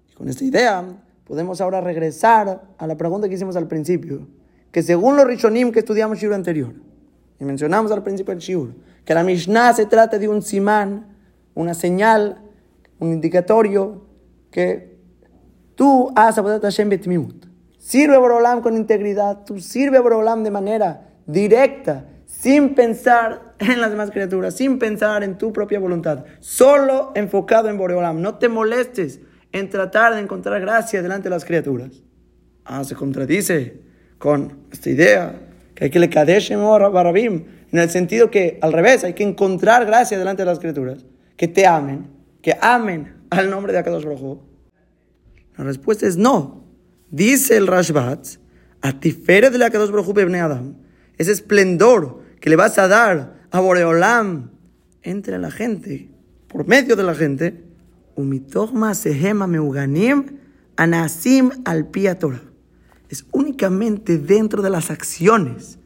[0.09, 0.85] Y con esta idea
[1.29, 4.27] podemos ahora regresar a la pregunta que hicimos al principio,
[4.71, 6.73] que según los Rishonim que estudiamos el Shiur anterior,
[7.39, 8.73] y mencionamos al principio del Shiur,
[9.05, 11.05] que la Mishnah se trata de un simán,
[11.53, 12.41] una señal,
[12.97, 14.07] un indicatorio
[14.49, 14.97] que
[15.75, 17.45] tú has a Hashem betimimut.
[17.77, 23.79] Sirve a Borolam con integridad, tú sirve a Borolam de manera directa, sin pensar en
[23.81, 28.19] las demás criaturas, sin pensar en tu propia voluntad, solo enfocado en Boreolam.
[28.19, 29.19] No te molestes
[29.51, 32.03] en tratar de encontrar gracia delante de las criaturas.
[32.65, 33.81] Ah, se contradice
[34.17, 35.41] con esta idea
[35.73, 39.85] que hay que le kadeshem barabim, en el sentido que al revés, hay que encontrar
[39.85, 41.05] gracia delante de las criaturas,
[41.37, 42.07] que te amen,
[42.41, 44.39] que amen al nombre de Akadosh Baruj
[45.57, 46.65] La respuesta es no.
[47.11, 48.27] Dice el Rashbat,
[48.81, 50.75] a Tiferet de la Kadosh Baruj Adam,
[51.17, 54.51] ese esplendor que le vas a dar a Boreolam
[55.01, 56.09] entre la gente,
[56.47, 57.68] por medio de la gente,
[59.47, 60.39] Meuganim
[60.77, 61.87] Anasim al
[62.19, 62.41] Torah.
[63.09, 65.79] Es únicamente dentro de las acciones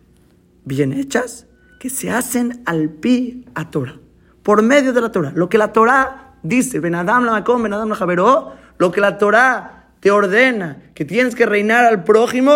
[0.65, 1.47] bien hechas
[1.79, 3.99] que se hacen al pi a Torah.
[4.43, 5.31] Por medio de la Torah.
[5.35, 9.17] Lo que la Torah dice, Ben Adam la Makom, Ben Adam la lo que la
[9.17, 12.51] Torah te ordena que tienes que reinar al prójimo,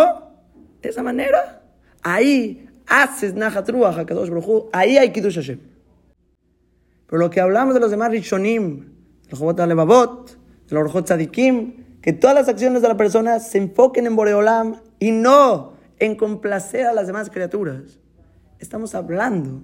[0.81, 1.63] de esa manera,
[2.03, 4.29] ahí haces Najatrua, Hakadosh
[4.73, 5.59] ahí hay Kiddush Hashem.
[7.07, 8.96] Pero lo que hablamos de los demás Rishonim,
[9.29, 10.37] el Jobot Alevavot,
[10.69, 15.11] el Orjot Tzadikim, que todas las acciones de la persona se enfoquen en Boreolam y
[15.11, 17.99] no en complacer a las demás criaturas.
[18.59, 19.63] Estamos hablando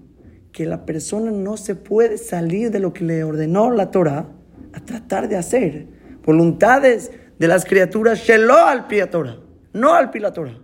[0.52, 4.28] que la persona no se puede salir de lo que le ordenó la Torah
[4.73, 5.88] a tratar de hacer.
[6.26, 9.38] Voluntades de las criaturas Shelo al Torah,
[9.73, 10.60] no al Torah.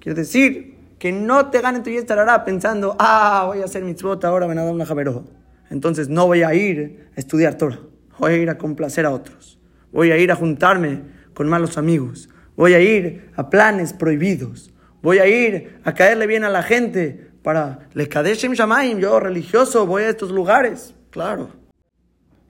[0.00, 4.46] Quiere decir que no te ganen tu estará pensando, ah, voy a hacer mitzvot ahora,
[4.46, 5.41] me una javeró.
[5.72, 7.80] Entonces no voy a ir a estudiar Torah,
[8.18, 9.58] voy a ir a complacer a otros,
[9.90, 11.00] voy a ir a juntarme
[11.32, 16.44] con malos amigos, voy a ir a planes prohibidos, voy a ir a caerle bien
[16.44, 21.48] a la gente para le kadeshim shamaim, yo religioso voy a estos lugares, claro.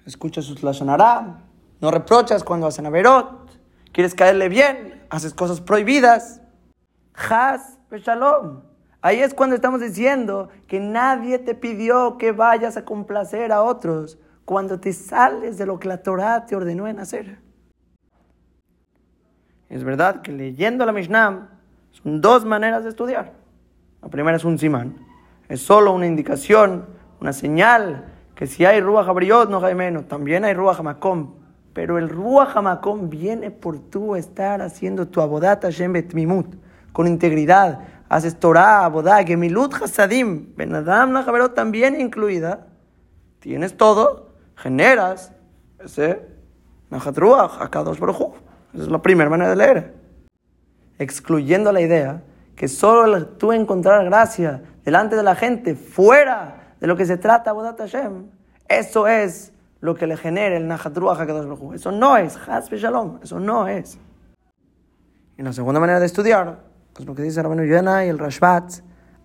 [0.05, 0.61] Escucha sus
[1.81, 3.51] no reprochas cuando hacen averot.
[3.93, 6.41] Quieres caerle bien, haces cosas prohibidas.
[7.15, 8.72] Has Shalom.
[9.03, 14.17] Ahí es cuando estamos diciendo que nadie te pidió que vayas a complacer a otros
[14.45, 17.39] cuando te sales de lo que la Torah te ordenó en hacer.
[19.69, 21.49] Es verdad que leyendo la Mishnah
[21.91, 23.33] son dos maneras de estudiar.
[24.03, 24.95] La primera es un simán.
[25.49, 26.87] Es solo una indicación,
[27.21, 28.05] una señal
[28.37, 30.07] que si hay Ruach Abriot no hay menos.
[30.07, 31.35] También hay Ruach Hamakom.
[31.73, 36.55] Pero el Ruach Hamakom viene por tú estar haciendo tu abodat Hashem Betmimut
[36.93, 37.81] con integridad.
[38.13, 42.67] Haces Torah, Abodá, Gemilut Hasadim, Benadam Najaverot también incluida.
[43.39, 45.33] Tienes todo, generas
[45.83, 46.21] ese
[46.91, 48.35] Najatruach, Akadosh Baruj
[48.75, 49.95] Esa es la primera manera de leer.
[50.99, 52.23] Excluyendo la idea
[52.55, 57.49] que solo tú encontrar gracia delante de la gente, fuera de lo que se trata
[57.49, 58.27] Abodat Hashem,
[58.69, 63.21] eso es lo que le genera el Najatruach Akadosh Baruj Eso no es Hasbe Shalom,
[63.23, 63.99] eso no es.
[65.39, 68.73] Y la segunda manera de estudiar pues lo que dice Rabenu Yonah y el Rashbat,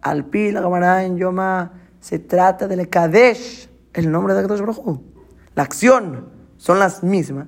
[0.01, 4.99] al pi la en Yoma, se trata del Kadesh, el nombre de Kadosh Baruj
[5.56, 7.47] La acción son las mismas.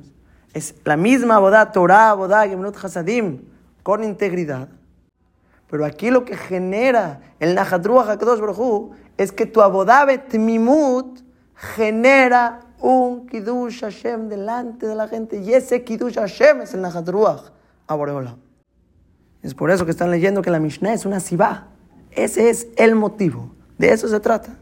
[0.53, 3.43] Es la misma boda Torah, boda Geminut Hasadim,
[3.83, 4.67] con integridad.
[5.69, 11.19] Pero aquí lo que genera el Najatruach HaKadosh Baruj es que tu abodá Betmimut
[11.55, 15.37] genera un Kiddush Hashem delante de la gente.
[15.37, 17.51] Y ese Kiddush Hashem es el Najatruach
[17.87, 18.48] Aboreolam.
[19.41, 21.67] Es por eso que están leyendo que la Mishnah es una sibá.
[22.11, 23.55] Ese es el motivo.
[23.77, 24.57] De eso se trata.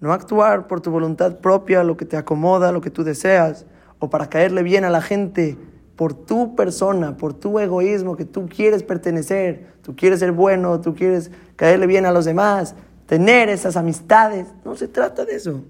[0.00, 3.66] No actuar por tu voluntad propia, lo que te acomoda, lo que tú deseas,
[3.98, 5.58] o para caerle bien a la gente
[5.94, 10.94] por tu persona, por tu egoísmo, que tú quieres pertenecer, tú quieres ser bueno, tú
[10.94, 14.46] quieres caerle bien a los demás, tener esas amistades.
[14.64, 15.62] No se trata de eso.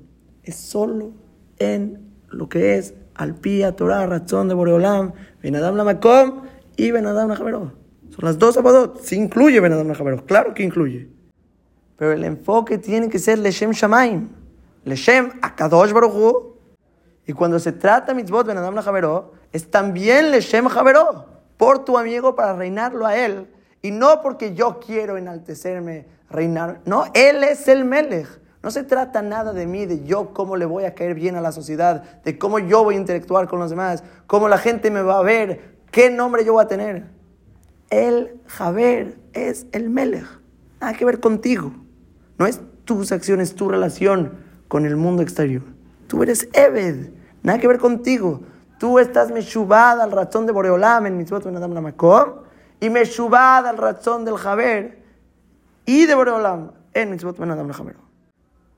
[0.44, 1.10] Es solo
[1.58, 6.42] en lo que es al pía, Torah, razón de Boreolam, Benadam Lamakom
[6.80, 7.72] y Benadam Najabero.
[8.08, 9.00] Son las dos abadot.
[9.02, 10.24] Sí incluye Benadam Najabero.
[10.24, 11.08] Claro que incluye.
[11.96, 14.28] Pero el enfoque tiene que ser Leshem Shamaim.
[14.84, 16.56] Leshem Akadosh Baruchu.
[17.26, 21.26] Y cuando se trata mitzvot Benadam Najabero, es también Leshem Javero.
[21.58, 23.46] Por tu amigo para reinarlo a él.
[23.82, 26.80] Y no porque yo quiero enaltecerme, reinar.
[26.86, 28.40] No, él es el Melech.
[28.62, 31.40] No se trata nada de mí, de yo cómo le voy a caer bien a
[31.40, 35.00] la sociedad, de cómo yo voy a interactuar con los demás, cómo la gente me
[35.00, 37.06] va a ver, ¿Qué nombre yo voy a tener?
[37.90, 40.26] El Javer es el Melech.
[40.80, 41.72] Nada que ver contigo.
[42.38, 44.34] No es tus acciones, tu relación
[44.68, 45.62] con el mundo exterior.
[46.06, 47.10] Tú eres Eved.
[47.42, 48.42] Nada que ver contigo.
[48.78, 52.42] Tú estás meshubada al razón de Boreolam en Mitzvot Benadam Namakom
[52.80, 55.02] y meshubada al razón del Javer
[55.86, 58.04] y de Boreolam en Mitzvot Benadam Namakom.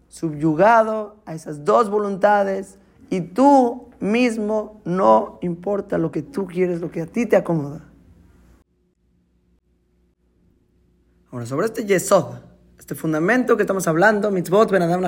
[0.08, 2.78] Subyugado a esas dos voluntades
[3.10, 7.88] y tú mismo no importa lo que tú quieres, lo que a ti te acomoda.
[11.30, 12.34] Ahora, sobre este yesod,
[12.78, 15.02] este fundamento que estamos hablando, mitzvot ben adam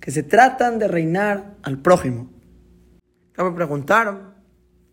[0.00, 2.30] que se tratan de reinar al prójimo.
[3.32, 4.34] Acá me preguntaron,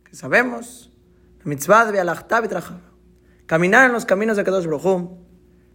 [0.04, 0.92] que sabemos,
[1.40, 2.02] la mitzvah de
[3.46, 5.12] caminar en los caminos de Kadosh Baruj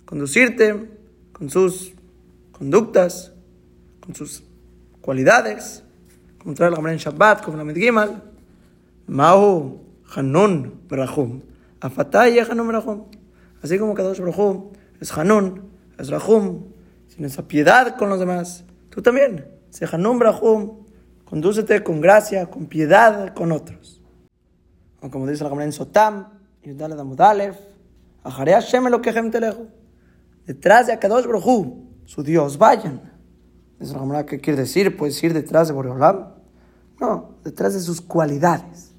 [0.07, 0.91] conducirte
[1.33, 1.93] con sus
[2.51, 3.35] conductas,
[4.01, 4.43] con sus
[5.03, 5.86] cualidades,
[6.47, 8.23] como trae la en Shabbat, como la Medgimal,
[9.09, 9.81] Mahu,
[10.15, 11.43] Hanun, Brahum.
[11.81, 13.05] Afatay Hanun, Brahum.
[13.65, 16.67] Así como Kadosh Brahum es Hanun, es Rahum,
[17.09, 18.65] sin esa piedad con los demás.
[18.91, 20.87] Tú también, sé Hanun, Brahum,
[21.25, 24.01] condúcete con gracia, con piedad con otros.
[25.01, 26.29] O como dice la Gemara en Sotam,
[26.63, 27.57] Yudale Damudalef,
[28.23, 29.67] Ajare Hashem lo que Telejo.
[30.47, 33.17] Detrás de Akadosh Brahum, su Dios, vayan.
[33.81, 36.36] Es la que quiere decir, puedes ir detrás de Boreolam.
[37.01, 38.95] No, detrás de sus cualidades.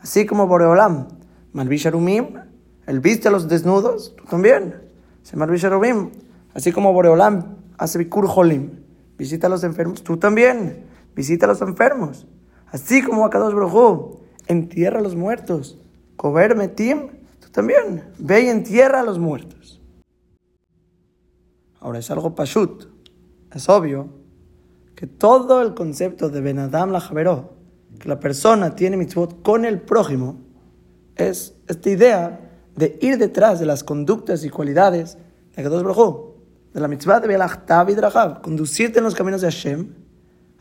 [0.00, 1.08] Así como Boreolam,
[1.52, 2.38] Malvisharumim,
[2.86, 4.82] él viste a los desnudos, tú también.
[5.22, 6.10] Se Malvisharumim.
[6.54, 8.82] Así como Boreolam hace Bikur Holim,
[9.16, 10.86] visita a los enfermos, tú también.
[11.14, 12.26] Visita a los enfermos.
[12.66, 15.78] Así como Akados Brojú, entierra a los muertos.
[16.16, 17.08] Kober Metim,
[17.40, 18.04] tú también.
[18.18, 19.80] Ve y entierra a los muertos.
[21.80, 22.86] Ahora es algo pashut,
[23.52, 24.21] es obvio
[25.02, 27.54] que todo el concepto de Benadam la Javeró,
[27.98, 30.36] que la persona tiene mitzvot con el prójimo,
[31.16, 35.18] es esta idea de ir detrás de las conductas y cualidades
[35.56, 36.36] de Kadosh Baruj
[36.72, 39.92] de la mitzvah de Belachtav y Drahab, conducirte en los caminos de Hashem,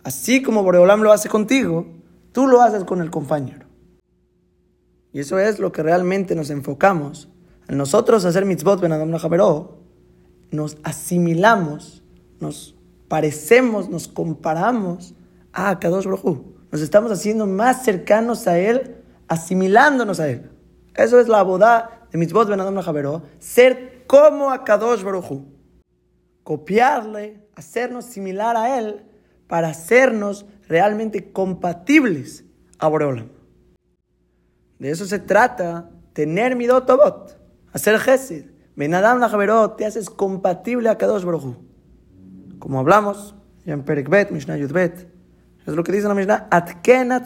[0.04, 1.86] así como Boreolam lo hace contigo,
[2.32, 3.68] tú lo haces con el compañero.
[5.14, 7.30] Y eso es lo que realmente nos enfocamos.
[7.68, 9.84] En nosotros hacer mitzvot Benadam la Javeró,
[10.50, 12.02] nos asimilamos,
[12.40, 12.74] nos
[13.12, 15.14] parecemos, nos comparamos
[15.52, 20.50] a Kadosh Baruj Nos estamos haciendo más cercanos a Él, asimilándonos a Él.
[20.96, 25.44] Eso es la boda de mitzvot ben Adam Javero, ser como a Kadosh Baruchu.
[26.44, 29.04] Copiarle, hacernos similar a él
[29.48, 32.46] para hacernos realmente compatibles
[32.80, 33.28] a Boreolam.
[34.80, 37.38] De eso se trata, tener midot tobot,
[37.74, 38.46] hacer gesed.
[38.78, 41.71] Ben Adam Javero, te haces compatible a Kadosh Baruchu.
[42.62, 43.34] Como hablamos
[43.66, 45.08] en Perek Mishnah Yudbet,
[45.66, 47.24] es lo que dice la Mishnah, Atkena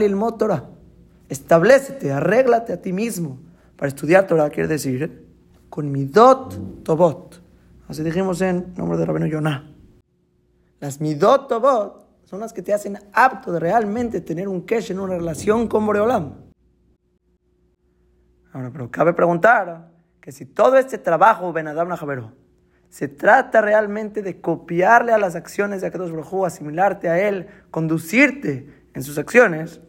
[0.00, 0.64] ilmot Torah.
[1.28, 3.40] Establecete, arréglate a ti mismo
[3.76, 5.26] para estudiar Torah, quiere decir,
[5.68, 7.42] con midot tobot.
[7.88, 9.68] Así dijimos en nombre de Rabino Yonah.
[10.78, 15.00] Las midot tobot son las que te hacen apto de realmente tener un kesh en
[15.00, 16.32] una relación con Boreolam.
[18.52, 21.88] Ahora, pero cabe preguntar que si todo este trabajo, Ben Adam
[22.88, 28.68] se trata realmente de copiarle a las acciones de Akadosh Baruj asimilarte a él, conducirte
[28.94, 29.80] en sus acciones,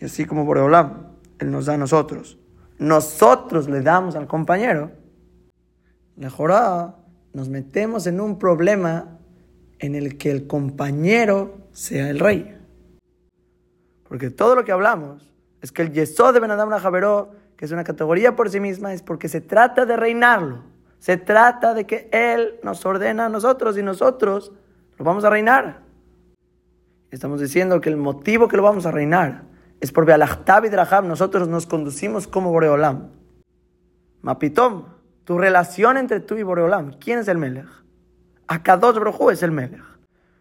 [0.00, 2.38] y así como Boreolam, él nos da a nosotros.
[2.78, 4.90] Nosotros le damos al compañero.
[6.16, 6.96] Mejorá,
[7.32, 9.18] nos metemos en un problema
[9.78, 12.56] en el que el compañero sea el rey.
[14.08, 15.30] Porque todo lo que hablamos
[15.60, 19.02] es que el Yesod de Benadam Javeró, que es una categoría por sí misma, es
[19.02, 20.62] porque se trata de reinarlo.
[20.98, 24.52] Se trata de que Él nos ordena a nosotros y nosotros
[24.98, 25.80] lo vamos a reinar.
[27.10, 29.44] Estamos diciendo que el motivo que lo vamos a reinar
[29.80, 33.10] es por Bealachtab y Draham nosotros nos conducimos como Boreolam.
[34.22, 34.84] Mapitom,
[35.24, 37.68] tu relación entre tú y Boreolam, ¿quién es el Melech?
[38.48, 39.82] Akadosh Brojú es el Melech.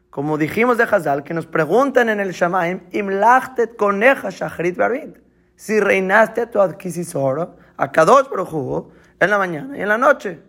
[0.09, 5.17] Como dijimos de Hazal, que nos preguntan en el Shamaim, Imlachtet koneja shachrit barbit.
[5.55, 10.39] Si reinaste a tu adquisisor, Akadosh Brojú, en la mañana y en la noche.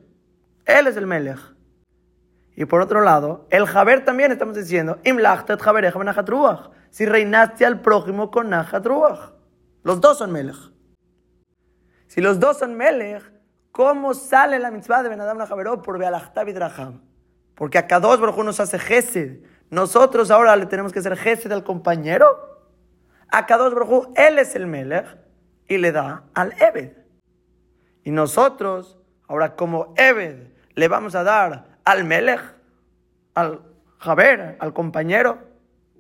[0.67, 1.39] Él es el Melech.
[2.57, 6.71] Y por otro lado, el Jaber también estamos diciendo, Imlachtet Jabereja Benachatruach.
[6.91, 9.33] Si reinaste al prójimo con Nachatruach.
[9.83, 10.57] Los dos son Melech.
[12.09, 13.23] Si los dos son Melech,
[13.71, 16.55] ¿cómo sale la mitzvah de Benadam Najaberó por Bealachtav y?
[17.55, 19.41] Porque acá dos Baruj nos hace Gesed.
[19.71, 22.27] Nosotros ahora le tenemos que hacer Gesed al compañero.
[23.29, 25.19] Acá dos Baruj él es el Melech
[25.69, 26.93] y le da al Ebed.
[28.05, 32.41] Y nosotros, ahora como Ebed, le vamos a dar al Melech,
[33.35, 33.63] al
[33.99, 35.39] Jaber, al compañero.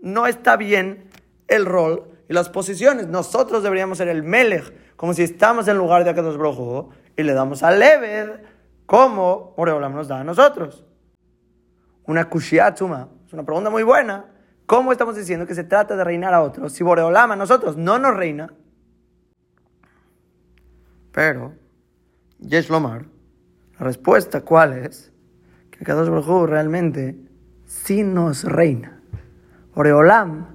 [0.02, 1.08] No está bien
[1.48, 3.08] el rol y las posiciones.
[3.08, 7.32] Nosotros deberíamos ser el Melech, como si estamos en lugar de Akadosh Brojo, y le
[7.32, 8.40] damos al Ebed
[8.84, 10.84] como Oreolam nos da a nosotros.
[12.04, 13.08] Una kushiatzuma.
[13.26, 14.26] Es una pregunta muy buena.
[14.66, 17.98] ¿Cómo estamos diciendo que se trata de reinar a otros si Boreolam a nosotros no
[17.98, 18.52] nos reina?
[21.12, 21.54] Pero
[22.38, 23.06] Yesh Lomar,
[23.78, 25.12] la respuesta cuál es?
[25.70, 27.16] Que Kadosh Baruj realmente
[27.66, 29.00] sí nos reina.
[29.74, 30.46] Oreolam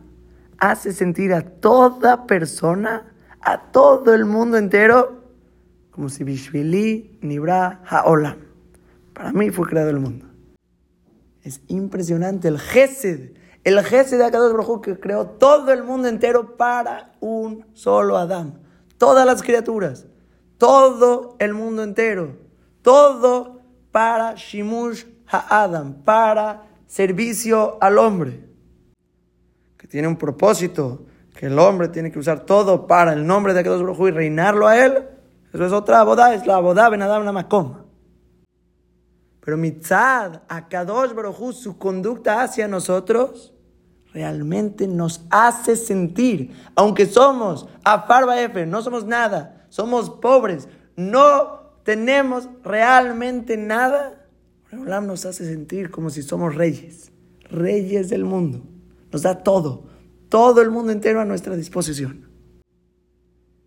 [0.57, 5.21] hace sentir a toda persona, a todo el mundo entero,
[5.91, 8.37] como si Bishvili Nibra Haolam.
[9.13, 10.27] Para mí fue creado el mundo.
[11.43, 16.57] Es impresionante el Gesed, el Gesed de Akadosh Baruj que creó todo el mundo entero
[16.57, 18.59] para un solo Adán.
[18.97, 20.07] Todas las criaturas
[20.61, 22.37] todo el mundo entero,
[22.81, 23.61] todo
[23.91, 28.43] para Shimush Ha'adam, para servicio al hombre,
[29.77, 31.05] que tiene un propósito,
[31.35, 34.67] que el hombre tiene que usar todo para el nombre de Akadosh Baruj y reinarlo
[34.67, 35.07] a él.
[35.53, 37.77] Eso es otra boda, es la boda Ben Adam Namakom.
[39.43, 43.53] Pero mitzad, Akadosh Baruj su conducta hacia nosotros,
[44.13, 52.49] realmente nos hace sentir, aunque somos Afarba Efe, no somos nada, somos pobres, no tenemos
[52.63, 54.27] realmente nada,
[54.71, 57.11] Olam nos hace sentir como si somos reyes,
[57.49, 58.63] reyes del mundo.
[59.11, 59.83] Nos da todo,
[60.29, 62.29] todo el mundo entero a nuestra disposición.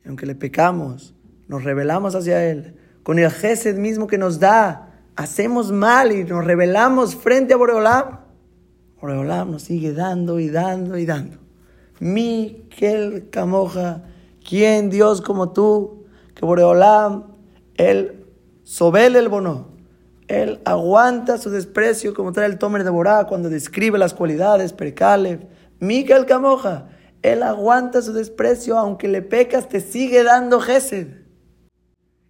[0.05, 1.15] Y aunque le pecamos,
[1.47, 6.45] nos rebelamos hacia Él, con el Gesed mismo que nos da, hacemos mal y nos
[6.45, 8.21] rebelamos frente a Boreolam,
[9.01, 11.37] Boreolam nos sigue dando y dando y dando.
[12.01, 14.05] Miquel Camoja
[14.47, 16.05] ¿Quién Dios como tú?
[16.35, 17.34] Que Boreolam,
[17.77, 18.27] Él
[18.63, 19.75] sobele el bono.
[20.29, 25.47] Él aguanta su desprecio como trae el Tomer de Borá cuando describe las cualidades, Perkalev,
[25.81, 26.89] Mikael Camoja.
[27.23, 31.09] Él aguanta su desprecio, aunque le pecas, te sigue dando Gesed.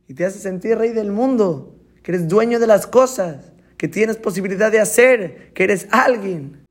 [0.07, 4.17] Y te hace sentir rey del mundo, que eres dueño de las cosas, que tienes
[4.17, 6.67] posibilidad de hacer, que eres alguien.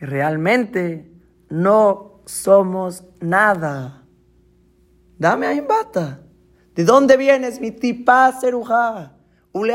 [0.00, 1.10] Y realmente
[1.48, 4.04] no somos nada.
[5.18, 6.21] Dame a Imbata.
[6.74, 9.12] ¿De dónde vienes, mi tipa ceruja?
[9.52, 9.68] Un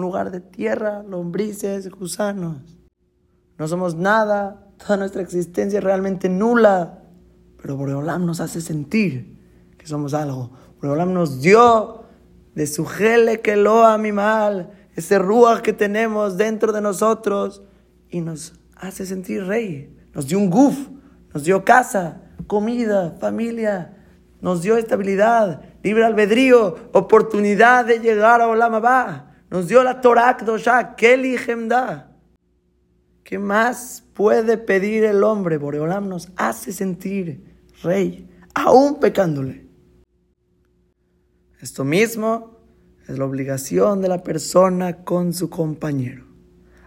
[0.00, 2.78] lugar de tierra, lombrices, gusanos.
[3.58, 7.02] No somos nada, toda nuestra existencia es realmente nula.
[7.62, 9.38] Pero Boreolam nos hace sentir
[9.78, 10.50] que somos algo.
[10.80, 12.04] Boreolam nos dio
[12.54, 17.62] de su gele que lo mal ese ruach que tenemos dentro de nosotros
[18.10, 19.94] y nos hace sentir rey.
[20.14, 20.88] Nos dio un guf,
[21.36, 23.94] nos dio casa, comida, familia,
[24.40, 29.34] nos dio estabilidad, libre albedrío, oportunidad de llegar a Olam Abba.
[29.50, 31.36] Nos dio la Torah Kdosha, Keli
[31.68, 32.16] da.
[33.22, 35.58] ¿Qué más puede pedir el hombre?
[35.58, 37.44] Boreolam nos hace sentir
[37.82, 39.66] rey, aún pecándole.
[41.60, 42.56] Esto mismo
[43.06, 46.24] es la obligación de la persona con su compañero.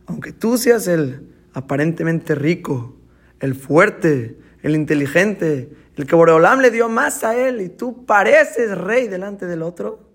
[0.07, 2.95] Aunque tú seas el aparentemente rico,
[3.39, 8.77] el fuerte, el inteligente, el que Boreolam le dio más a él y tú pareces
[8.77, 10.09] rey delante del otro,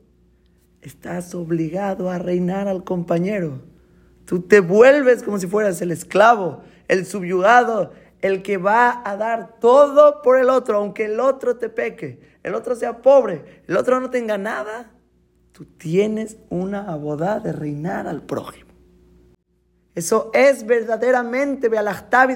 [0.80, 3.62] estás obligado a reinar al compañero.
[4.24, 9.58] Tú te vuelves como si fueras el esclavo, el subyugado, el que va a dar
[9.60, 14.00] todo por el otro, aunque el otro te peque, el otro sea pobre, el otro
[14.00, 14.90] no tenga nada.
[15.52, 18.72] Tú tienes una abodá de reinar al prójimo.
[19.94, 22.34] Eso es verdaderamente Bealachtav y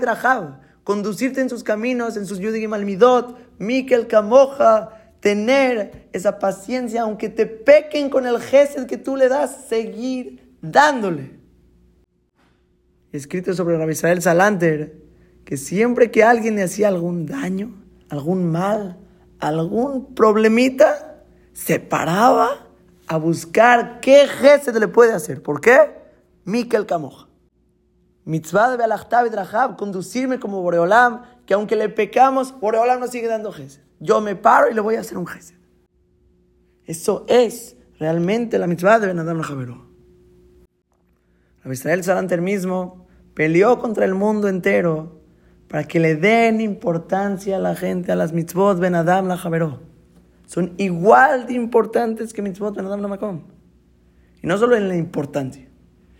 [0.88, 7.44] conducirte en sus caminos, en sus Yudigim Almidot, Mikel Kamoja, tener esa paciencia, aunque te
[7.44, 11.40] pequen con el gesed que tú le das, seguir dándole.
[13.12, 14.96] Escrito sobre Rabbi Israel Salanter,
[15.44, 18.96] que siempre que alguien le hacía algún daño, algún mal,
[19.40, 21.22] algún problemita,
[21.52, 22.66] se paraba
[23.06, 25.42] a buscar qué gesed le puede hacer.
[25.42, 25.80] ¿Por qué?
[26.46, 27.27] Mikel Kamoja.
[28.28, 33.52] Mitzvah de y Drahab, conducirme como Boreolam, que aunque le pecamos, Boreolam nos sigue dando
[33.52, 33.80] gesed.
[34.00, 35.54] Yo me paro y le voy a hacer un gesed.
[36.84, 39.88] Eso es realmente la mitzvah de Ben Adam Javeró.
[41.64, 45.22] Israel Salanter mismo peleó contra el mundo entero
[45.66, 49.80] para que le den importancia a la gente a las mitzvot Ben Adam la Javeró.
[50.44, 53.44] Son igual de importantes que mitzvot Ben Adam la Makom.
[54.42, 55.66] Y no solo en la importancia,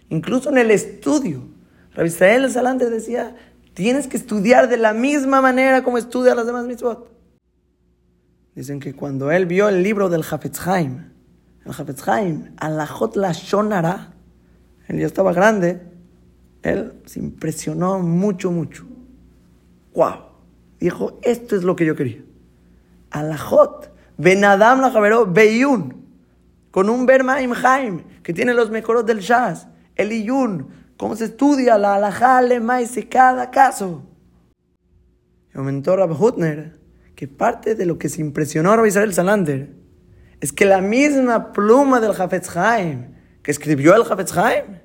[0.09, 1.58] incluso en el estudio.
[1.99, 2.47] Rabbi Israel
[2.93, 3.35] decía,
[3.75, 7.11] tienes que estudiar de la misma manera como estudia las demás mitzvot.
[8.55, 11.11] Dicen que cuando él vio el libro del Hafetz Haim,
[11.65, 14.15] el Hafetz Haim, Alajot la Shonara,
[14.87, 15.83] él ya estaba grande,
[16.63, 18.85] él se impresionó mucho, mucho.
[19.93, 20.21] ¡Wow!
[20.79, 22.23] Dijo, esto es lo que yo quería.
[23.11, 26.07] Alajot, Benadam la Beyun,
[26.71, 31.79] con un Bermaim Haim, que tiene los mejores del Shaz, el Iyun, cómo se estudia
[31.79, 34.03] la alajá, lema y cada caso.
[35.55, 36.79] Y aumentó Rab Hutner
[37.15, 39.75] que parte de lo que se impresionó a Rabbi Israel Salander
[40.41, 43.19] es que la misma pluma del Hafetz Haim
[43.49, 44.79] que escribió el Hafetz Haim,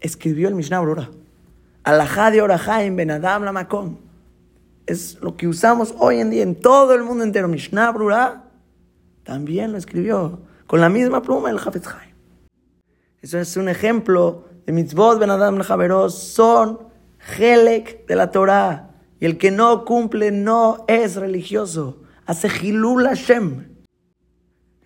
[0.00, 1.10] escribió el Mishnah Brura.
[1.84, 3.98] Alajá de Orahaim Ben Adam la Makom.
[4.84, 7.46] Es lo que usamos hoy en día en todo el mundo entero.
[7.46, 8.46] Mishnah Brura
[9.22, 12.16] también lo escribió con la misma pluma el Hafetz Haim.
[13.22, 15.62] Eso es un ejemplo de mitzvot ben Adam
[16.10, 16.78] son
[17.36, 18.90] gelek de la Torah.
[19.20, 22.02] Y el que no cumple no es religioso.
[22.26, 23.68] Hace Hilul Hashem.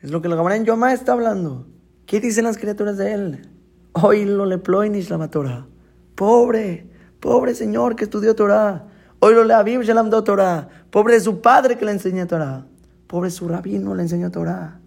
[0.03, 1.66] Es lo que el Gamarán Yomá está hablando.
[2.07, 3.49] ¿Qué dicen las criaturas de él?
[3.93, 5.66] Hoy lo le la Torah.
[6.14, 8.89] Pobre, pobre señor que estudió Torah.
[9.20, 10.68] Hoy lo le Aviv do Torah.
[10.91, 12.66] Pobre de su padre que le enseñó Torah.
[13.07, 14.81] Pobre su rabino le enseñó Torah.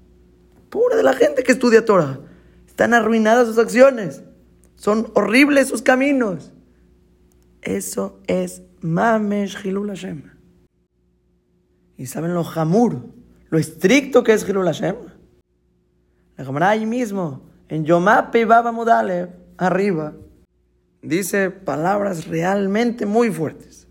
[0.69, 2.19] Pobre de la gente que estudia Torah.
[2.67, 4.23] Están arruinadas sus acciones.
[4.77, 6.53] Son horribles sus caminos.
[7.61, 10.23] Eso es Mamesh Hilul Hashem.
[11.97, 13.01] ¿Y saben lo jamur,
[13.49, 14.95] lo estricto que es Hilul Hashem?
[16.37, 20.13] La Gemara ahí mismo, en Yomape Baba Mudalev, arriba,
[21.01, 23.87] dice palabras realmente muy fuertes.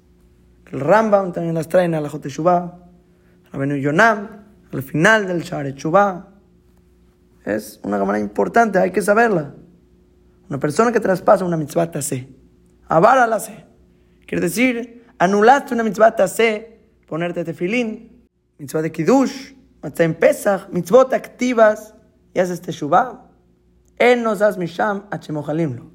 [0.71, 2.79] El Rambam también las trae en la Joteshuvah,
[3.53, 5.75] Rabenu Yonam, al final del Share.
[7.45, 9.55] Es una Gemara importante, hay que saberla.
[10.49, 12.29] Una persona que traspasa una mitzvah tase.
[12.89, 13.65] Avara se.
[14.27, 18.27] Quiere decir, anulaste una mitzvah tase, ponerte tefilín,
[18.59, 21.95] mitzvah de kiddush, mitzvah en pesach, mitzvot activas,
[22.35, 23.31] y haces teshuvah.
[23.99, 25.91] Él nos das misham achemojalimlo.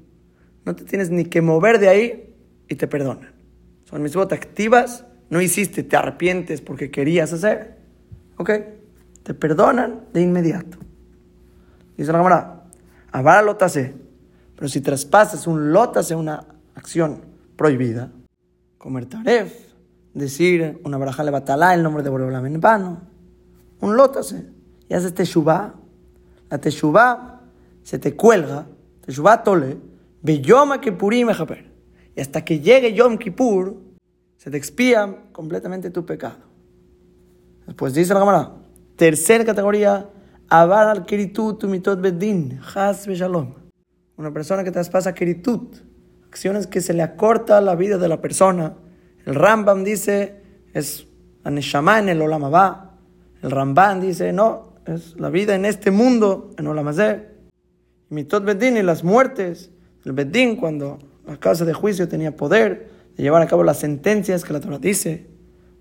[0.64, 2.34] No te tienes ni que mover de ahí
[2.68, 3.32] y te perdonan.
[3.84, 7.78] Son mitzvot activas, no hiciste, te arrepientes porque querías hacer.
[8.36, 8.50] ¿Ok?
[9.22, 10.78] Te perdonan de inmediato.
[11.96, 12.64] Dice la cámara,
[13.12, 13.56] avara.
[14.62, 16.46] Pero si traspasas un lot hacia una
[16.76, 17.20] acción
[17.56, 18.12] prohibida,
[18.78, 19.52] comer taref,
[20.14, 23.00] decir una baraja batalá el nombre de Boreolam en vano,
[23.80, 24.46] un lot hace,
[24.88, 25.74] y haces teshuvah,
[26.48, 27.40] la teshuvah
[27.82, 28.68] se te cuelga,
[29.04, 29.78] teshuvah tole,
[30.22, 31.68] beyoma kipurim ejaper,
[32.14, 33.82] y hasta que llegue Yom Kippur,
[34.36, 36.38] se te expía completamente tu pecado.
[37.66, 38.52] Después dice la cámara,
[38.94, 40.08] Tercera categoría,
[40.48, 43.61] Avar al Kiritut Mitot Bedin, Has Shalom.
[44.22, 45.78] Una persona que traspasa Kiritut,
[46.28, 48.74] acciones que se le acorta la vida de la persona.
[49.26, 50.36] El Rambam dice,
[50.72, 51.08] es
[51.42, 52.98] Aneshama en el Olamabá.
[53.42, 57.30] El Ramban dice, no, es la vida en este mundo, en Olamazé.
[58.10, 59.72] Mitot Bedin y las muertes.
[60.04, 64.44] El Bedin, cuando la casa de juicio tenía poder de llevar a cabo las sentencias
[64.44, 65.26] que la Torah dice.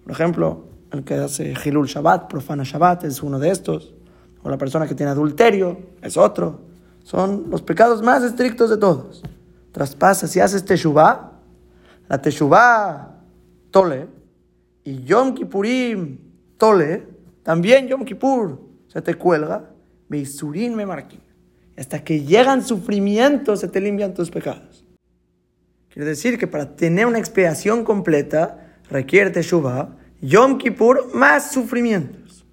[0.01, 3.93] Por ejemplo, el que hace Hilul Shabbat, profana Shabbat, es uno de estos.
[4.41, 6.70] O la persona que tiene adulterio, es otro.
[7.03, 9.23] Son los pecados más estrictos de todos.
[9.71, 11.31] Traspasa, si haces Teshuvah,
[12.07, 13.19] la Teshuvah
[13.71, 14.07] tole,
[14.83, 16.17] y Yom Kippurim
[16.57, 17.07] tole,
[17.43, 19.69] también Yom Kippur se te cuelga,
[20.09, 21.21] Beisurin me marquín.
[21.77, 24.85] Hasta que llegan sufrimientos se te limpian tus pecados.
[25.89, 32.45] Quiere decir que para tener una expiación completa requiere Teshuvah, Yom Kippur más sufrimientos.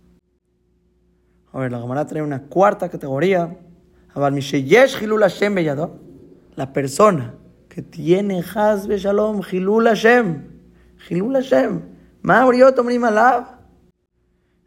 [1.53, 3.57] A ver, la Gemara trae una cuarta categoría.
[6.57, 7.35] La persona
[7.69, 10.45] que tiene Hazbe Shalom, Hilul Hashem,
[11.09, 11.83] Hilul Hashem,
[12.23, 13.59] Mauriot Omrim Alav,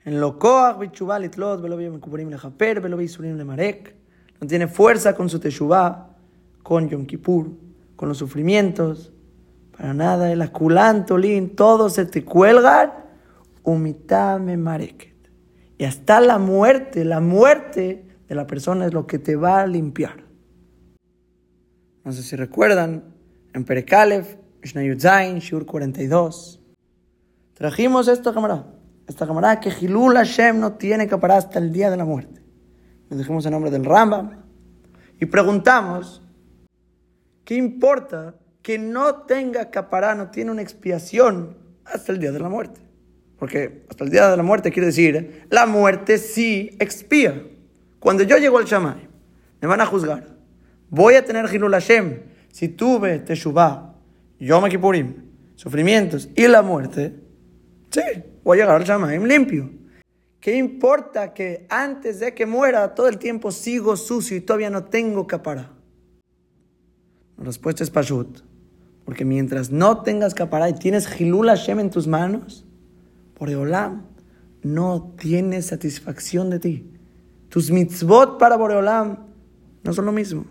[0.06, 3.95] en lo Koach Bichubah Litlot, Velo Kupurim Lechaper, Velo Bisurim Lemarek,
[4.39, 6.16] no tiene fuerza con su Teshuvah,
[6.64, 7.52] con Yom Kippur,
[7.95, 9.12] con los sufrimientos,
[9.78, 12.93] para nada, el aculanto, lin, todos se te cuelgan,
[13.64, 15.16] umitame mareket.
[15.78, 19.67] Y hasta la muerte, la muerte de la persona es lo que te va a
[19.67, 20.23] limpiar.
[22.05, 23.13] No sé si recuerdan,
[23.53, 26.61] en Perekalef, Shnayudzain, Shur 42,
[27.53, 28.67] trajimos esta cámara,
[29.05, 32.41] esta cámara que Hilul Hashem no tiene que parar hasta el día de la muerte.
[33.09, 34.45] Nos dijimos el nombre del Rambam
[35.19, 36.21] y preguntamos
[37.43, 42.47] ¿Qué importa que no tenga capará, no tiene una expiación hasta el día de la
[42.47, 42.79] muerte?
[43.38, 47.51] Porque hasta el día de la muerte quiere decir, la muerte sí expía.
[48.02, 49.08] Cuando yo llego al Shamay,
[49.62, 50.26] me van a juzgar.
[50.89, 52.20] Voy a tener Hilul Hashem.
[52.52, 53.93] Si tuve Teshuvah,
[54.39, 55.14] Yom Kippurim,
[55.56, 57.14] sufrimientos y la muerte,
[57.91, 58.02] sí,
[58.43, 59.70] voy a llegar al Shamay limpio.
[60.39, 64.86] ¿Qué importa que antes de que muera todo el tiempo sigo sucio y todavía no
[64.86, 65.72] tengo capará?
[67.38, 68.39] La respuesta es Pashut.
[69.06, 72.66] Porque mientras no tengas capará y tienes Hilul Hashem en tus manos,
[73.36, 74.08] por Boreolam
[74.64, 76.91] no tienes satisfacción de ti.
[77.52, 79.18] Tus mitzvot para Boreolam
[79.84, 80.45] no son lo mismo.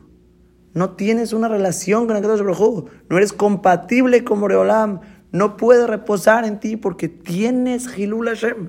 [0.74, 5.00] No tienes una relación con Akadosh Baruj No eres compatible con Boreolam.
[5.32, 8.68] No puede reposar en ti porque tienes Hilul Hashem.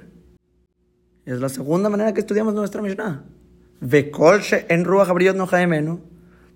[1.25, 3.25] Es la segunda manera que estudiamos nuestra Mishnah.
[3.81, 5.99] Vekol en Ruach no Jaemenu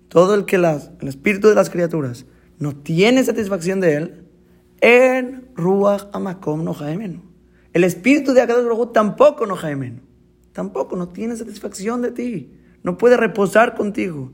[0.08, 2.24] todo el que las, el espíritu de las criaturas
[2.58, 4.24] no tiene satisfacción de él,
[4.80, 7.20] en Ruach Amakom no Jaemenu.
[7.74, 10.05] El espíritu de Akadosh Baruj tampoco no Jaemenu.
[10.56, 12.50] Tampoco no tiene satisfacción de ti.
[12.82, 14.32] No puede reposar contigo.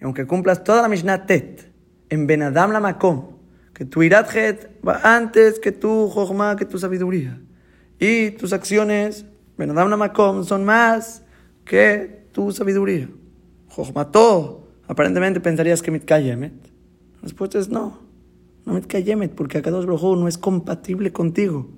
[0.00, 1.72] Y aunque cumplas toda la Mishnah Tet
[2.08, 3.38] en Benadam la Makom,
[3.74, 4.28] que tu Irat
[4.86, 7.42] va antes que tu Jochma, que tu sabiduría.
[7.98, 9.26] Y tus acciones,
[9.58, 11.24] Benadam la Makom, son más
[11.64, 13.10] que tu sabiduría.
[13.70, 16.54] Jochmató, aparentemente pensarías que mitkayemet.
[17.16, 17.98] La respuesta es no,
[18.64, 21.68] no mitkayemet, porque Akadosh Baruj no es compatible contigo.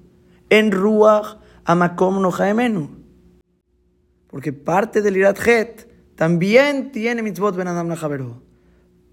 [0.51, 2.89] En Ruach Amakom no jaemenu.
[4.29, 5.39] Porque parte del Irat
[6.17, 7.95] también tiene mitzvot ben Adam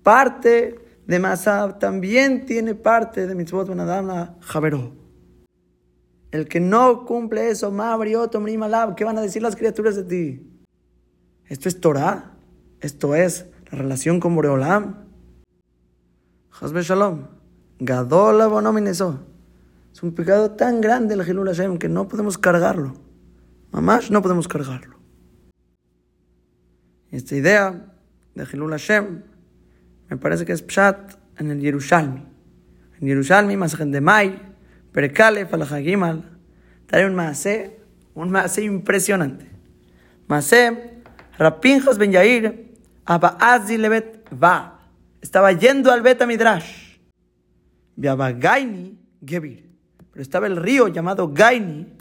[0.03, 4.35] Parte de Masab también tiene parte de mitzvot ben Adam
[6.31, 8.61] El que no cumple eso, Mabriot, Omrim
[8.95, 10.49] ¿qué van a decir las criaturas de ti?
[11.49, 12.35] Esto es Torah.
[12.79, 15.05] Esto es la relación con Boreolam.
[16.61, 17.27] Hasbe Shalom.
[17.79, 19.19] Gadol eso.
[19.93, 22.93] Es un pecado tan grande el Hilul Hashem que no podemos cargarlo.
[23.71, 24.97] Mamás no podemos cargarlo.
[27.11, 27.93] Esta idea
[28.35, 29.23] de Hilul Hashem
[30.09, 32.23] me parece que es Pshat en el Yerushalmi.
[32.99, 33.99] En Yerushalmi, Masajen de
[35.51, 36.39] Alahagimal,
[36.85, 37.79] trae un maase,
[38.15, 39.47] un maase impresionante.
[40.27, 41.01] Maase,
[41.37, 42.75] Rapinjas Ben Yair,
[43.77, 44.79] Levet va.
[45.21, 46.97] Estaba yendo al Bet Midrash.
[47.95, 49.68] Gaini Gebir.
[50.19, 51.93] Pero estaba el río llamado Gaini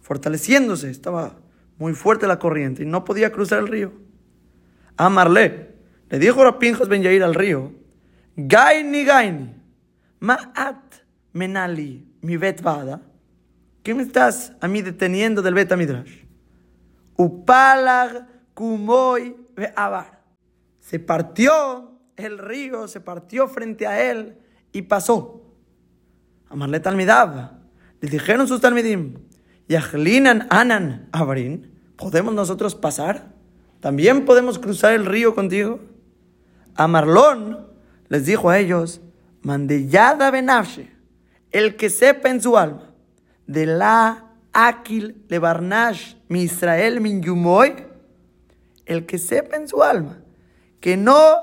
[0.00, 0.90] fortaleciéndose.
[0.90, 1.36] Estaba
[1.78, 3.92] muy fuerte la corriente y no podía cruzar el río.
[4.96, 5.76] Amarle
[6.08, 7.70] le dijo a Pinjas Ben Yair al río:
[8.34, 9.54] Gaini, Gaini,
[10.18, 10.82] Ma'at
[11.32, 13.02] Menali, mi Bet Vada.
[13.84, 16.24] ¿Qué me estás a mí deteniendo del Bet Midrash?
[17.14, 19.36] Upalag Kumoy
[19.76, 20.24] Abar
[20.80, 24.38] se partió el río, se partió frente a él
[24.72, 25.54] y pasó.
[26.48, 27.59] Amarle Talmidab.
[28.00, 29.14] Le dijeron sus Talmidim,
[29.68, 33.32] Yachlinan Anan Abrin, ¿podemos nosotros pasar?
[33.80, 35.80] ¿También podemos cruzar el río contigo?
[36.74, 37.66] A Marlón
[38.08, 39.00] les dijo a ellos,
[39.42, 40.90] Mandellada Benafshe,
[41.50, 42.94] el que sepa en su alma,
[43.46, 47.86] de la Akil Lebarnash mi Israel min Yumoy,
[48.86, 50.20] el que sepa en su alma
[50.80, 51.36] que no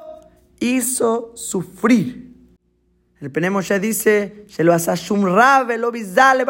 [0.59, 2.26] hizo sufrir.
[3.19, 4.45] El Penemoshe dice,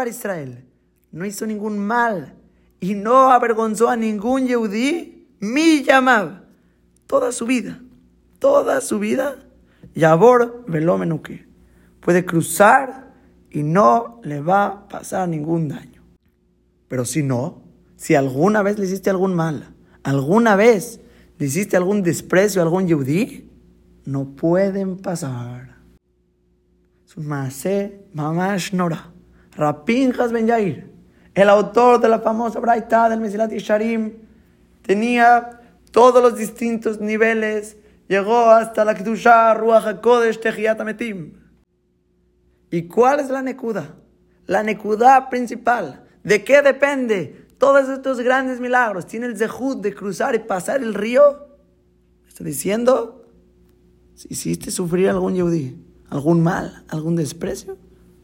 [0.08, 0.66] Israel.
[1.12, 2.36] No hizo ningún mal
[2.80, 6.44] y no avergonzó a ningún Yehudí, mi llamaba,
[7.06, 7.82] toda su vida,
[8.40, 9.38] toda su vida,
[9.96, 11.48] Yabor Velomenuque.
[12.02, 13.14] Puede cruzar
[13.50, 16.04] y no le va a pasar ningún daño.
[16.88, 17.64] Pero si no,
[17.96, 21.00] si alguna vez le hiciste algún mal, alguna vez
[21.38, 23.50] le hiciste algún desprecio a algún yudí,
[24.06, 25.77] no pueden pasar.
[27.08, 29.12] Sumase Mamash Nora,
[29.56, 30.92] Rapinjas Ben Yair,
[31.34, 34.14] el autor de la famosa Braita del Mesilat Sharim,
[34.82, 37.78] tenía todos los distintos niveles,
[38.08, 41.34] llegó hasta la Kedusha Ruach HaKodesh Tehiyat Metim.
[42.70, 43.96] ¿Y cuál es la Nekuda?
[44.46, 46.04] La Nekuda principal.
[46.24, 47.48] ¿De qué depende?
[47.58, 51.48] todos estos grandes milagros, tiene el zehut de cruzar y pasar el río,
[52.28, 53.26] está diciendo,
[54.14, 55.76] si hiciste sufrir algún yudí,
[56.10, 57.78] algún mal, algún desprecio,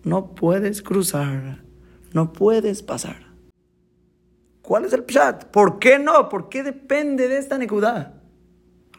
[0.03, 1.63] no puedes cruzar,
[2.13, 3.33] no puedes pasar.
[4.61, 5.45] ¿Cuál es el pshat?
[5.45, 6.29] ¿Por qué no?
[6.29, 8.21] ¿Por qué depende de esta nekudá?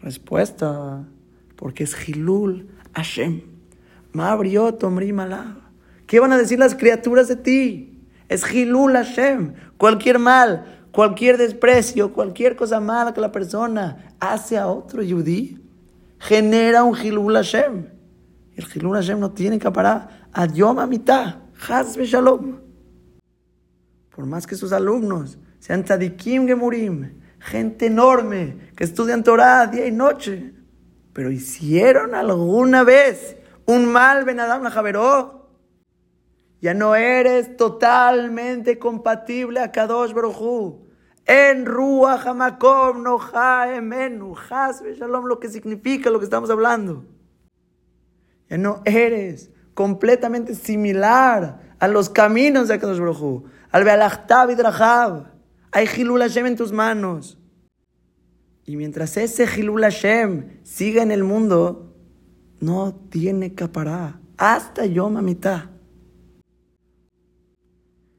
[0.03, 1.07] Respuesta,
[1.57, 3.41] porque es Hilul Hashem.
[6.07, 8.07] ¿Qué van a decir las criaturas de ti?
[8.29, 9.55] Es Hilul Hashem.
[9.79, 15.59] Cualquier mal, cualquier desprecio, cualquier cosa mala que la persona hace a otro yudí,
[16.19, 17.94] genera un Hilul Hashem.
[18.55, 20.29] El Hilul Hashem no tiene que parar.
[20.33, 21.37] Adiós, mitad.
[21.69, 22.59] Hazbe Shalom.
[24.15, 29.93] Por más que sus alumnos sean tzadikim gemurim, gente enorme que estudian Torah día y
[29.93, 30.53] noche,
[31.13, 33.37] pero hicieron alguna vez
[33.67, 35.45] un mal Ben Adam Javeró
[36.65, 40.81] ya no eres totalmente compatible a Kadosh Baruj
[41.27, 43.19] En Ruach HaMakom no
[43.67, 44.35] Emenu.
[44.35, 47.05] Shalom, lo que significa lo que estamos hablando.
[48.55, 53.43] Ya no eres completamente similar a los caminos de Kadosh Baruj
[53.73, 55.33] Al Bealachtav y Drahab.
[55.73, 57.37] Hay Hilul Hashem en tus manos.
[58.65, 61.97] Y mientras ese Hilul Hashem siga en el mundo,
[62.61, 64.21] no tiene capará.
[64.37, 65.71] Hasta Yom mitad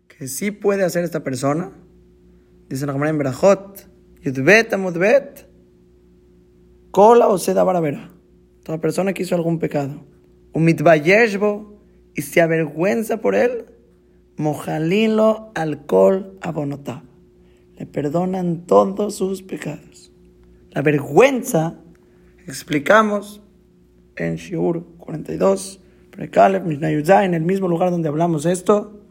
[0.10, 1.72] que sí puede hacer esta persona,
[2.68, 3.88] dice la Gemara en Berajot,
[4.22, 5.48] Yudbet Amudbet,
[6.92, 8.12] Kola o Seda Baravera.
[8.66, 10.04] Toda persona que hizo algún pecado,
[12.16, 13.66] y se avergüenza por él,
[14.38, 17.04] mojalilo alcohol abonotá.
[17.78, 20.12] Le perdonan todos sus pecados.
[20.72, 21.76] La vergüenza,
[22.48, 23.42] explicamos
[24.16, 25.82] en Shiur 42,
[26.12, 29.02] Prekaleb, en el mismo lugar donde hablamos esto,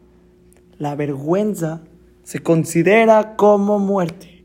[0.79, 1.83] la vergüenza
[2.23, 4.43] se considera como muerte.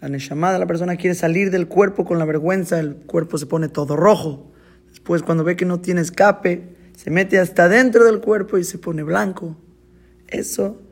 [0.00, 3.46] La Neshama de la persona quiere salir del cuerpo con la vergüenza, el cuerpo se
[3.46, 4.51] pone todo rojo.
[4.92, 8.76] Después, cuando ve que no tiene escape, se mete hasta dentro del cuerpo y se
[8.78, 9.56] pone blanco.
[10.28, 10.82] Eso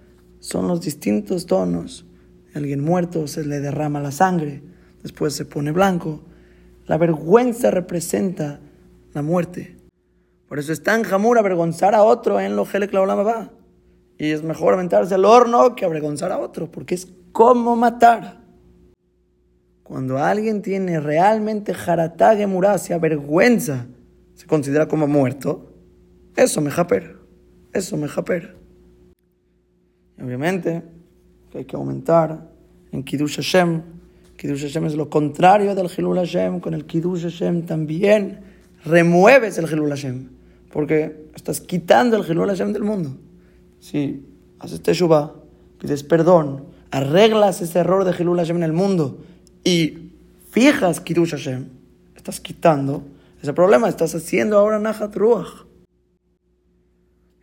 [0.40, 2.07] son los distintos tonos.
[2.55, 4.62] alguien muerto se le derrama la sangre,
[5.03, 6.22] después se pone blanco.
[6.86, 8.59] La vergüenza representa
[9.12, 9.76] la muerte.
[10.48, 13.53] Por eso es tan jamur avergonzar a otro en lo va.
[14.18, 18.39] Y es mejor aventarse al horno que avergonzar a otro, porque es como matar.
[19.91, 22.36] Cuando alguien tiene realmente jaratá
[22.78, 23.88] se vergüenza,
[24.36, 25.74] se considera como muerto,
[26.36, 27.16] eso me japer,
[27.72, 28.55] eso me japer.
[30.22, 30.84] Obviamente
[31.53, 32.53] hay que aumentar
[32.93, 33.82] en Kiddush Hashem.
[34.36, 36.61] Kiddush Hashem es lo contrario del Hilul Hashem.
[36.61, 38.43] Con el Kiddush Hashem también
[38.84, 40.28] remueves el Hilul Hashem,
[40.72, 43.16] porque estás quitando el Hilul Hashem del mundo
[43.80, 44.24] si
[44.61, 45.34] haces teshuva,
[45.80, 49.18] pides perdón, arreglas ese error de Hilul Hashem en el mundo
[49.65, 50.11] y
[50.51, 51.67] fijas Kiddush Hashem,
[52.17, 53.03] estás quitando
[53.43, 55.67] ese problema, estás haciendo ahora Nahat Ruach.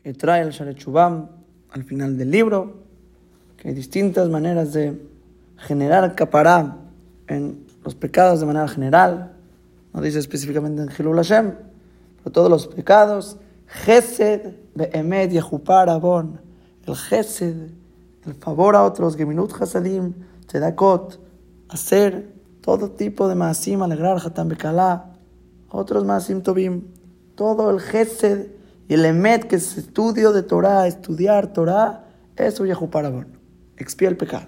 [0.04, 1.30] Y trae el Sharechubam
[1.72, 2.84] al final del libro,
[3.58, 5.02] que hay distintas maneras de
[5.58, 6.78] generar capará
[7.28, 9.34] en los pecados de manera general.
[9.94, 11.54] No dice específicamente en Hilul Hashem,
[12.18, 13.38] pero todos los pecados
[13.68, 16.40] Gesed be'emet yehupar abon.
[16.86, 17.70] El gesed,
[18.26, 20.14] el favor a otros, geminut hasadim,
[20.48, 21.20] tzedakot,
[21.70, 25.14] hacer todo tipo de maasim, alegrar hatam bekalá,
[25.70, 26.84] otros maasim tobim,
[27.36, 28.48] todo el gesed
[28.88, 32.06] y el emet, que es estudio de Torah, estudiar Torah,
[32.38, 33.28] Eso Yehuparabon.
[33.78, 34.48] Expía el pecado.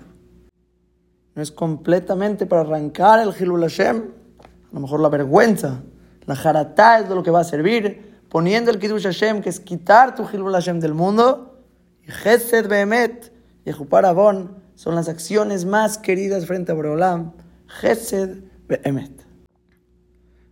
[1.35, 3.97] No es completamente para arrancar el Hilul Hashem.
[3.97, 5.81] A lo mejor la vergüenza,
[6.25, 8.21] la jaratá es de lo que va a servir.
[8.29, 11.57] Poniendo el Kiddush Hashem, que es quitar tu Hilul Hashem del mundo.
[12.07, 13.33] Y Chesed Behemet,
[13.65, 17.33] Yehuparabon, son las acciones más queridas frente a Boreolam.
[17.81, 19.11] Chesed Behemet.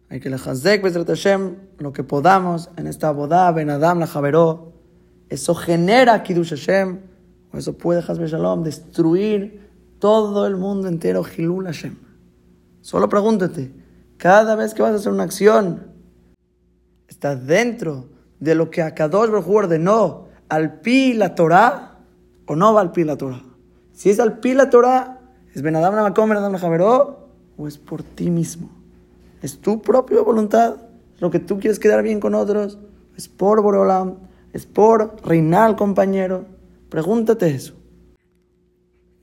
[0.10, 4.74] Hay que le Hazek Hashem, lo que podamos en esta boda, Ben Adam la Javeró.
[5.30, 7.00] Eso genera Kiddush Hashem,
[7.54, 9.66] o eso puede, Hazbe Shalom, destruir
[9.98, 11.96] todo el mundo entero, Hilul Hashem.
[12.82, 13.72] Solo pregúntate,
[14.18, 15.88] cada vez que vas a hacer una acción,
[17.08, 18.10] ¿está dentro
[18.42, 22.00] de lo que Akadosh Baruj ordenó al pi la Torah
[22.46, 23.47] o no va al pi la Torah?
[23.98, 25.22] Si es al pi la Torah,
[25.56, 28.70] ¿es Ben Adam Makom, Ben Adam Javeró o es por ti mismo?
[29.42, 30.76] ¿Es tu propia voluntad?
[31.18, 32.78] ¿Lo que tú quieres quedar bien con otros?
[33.18, 34.18] ¿Es por Borolam?
[34.54, 36.46] ¿Es por reinar al compañero?
[36.90, 37.74] Pregúntate eso.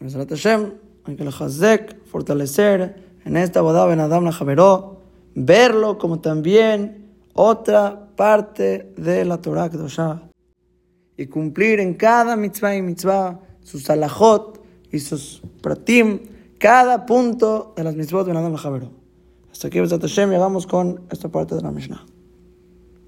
[0.00, 5.02] hay que hazek, fortalecer en esta boda Ben Adam Javeró,
[5.36, 10.22] verlo como también otra parte de la Torah Kedoshah
[11.16, 14.63] y cumplir en cada mitzvah y mitzvah sus alajot
[14.94, 16.20] y sus pratim,
[16.58, 18.90] cada punto de las mitzvot Ben Adam Javeró.
[19.50, 22.13] Hasta aquí, Hashem, llegamos con esta parte de la Mishnah.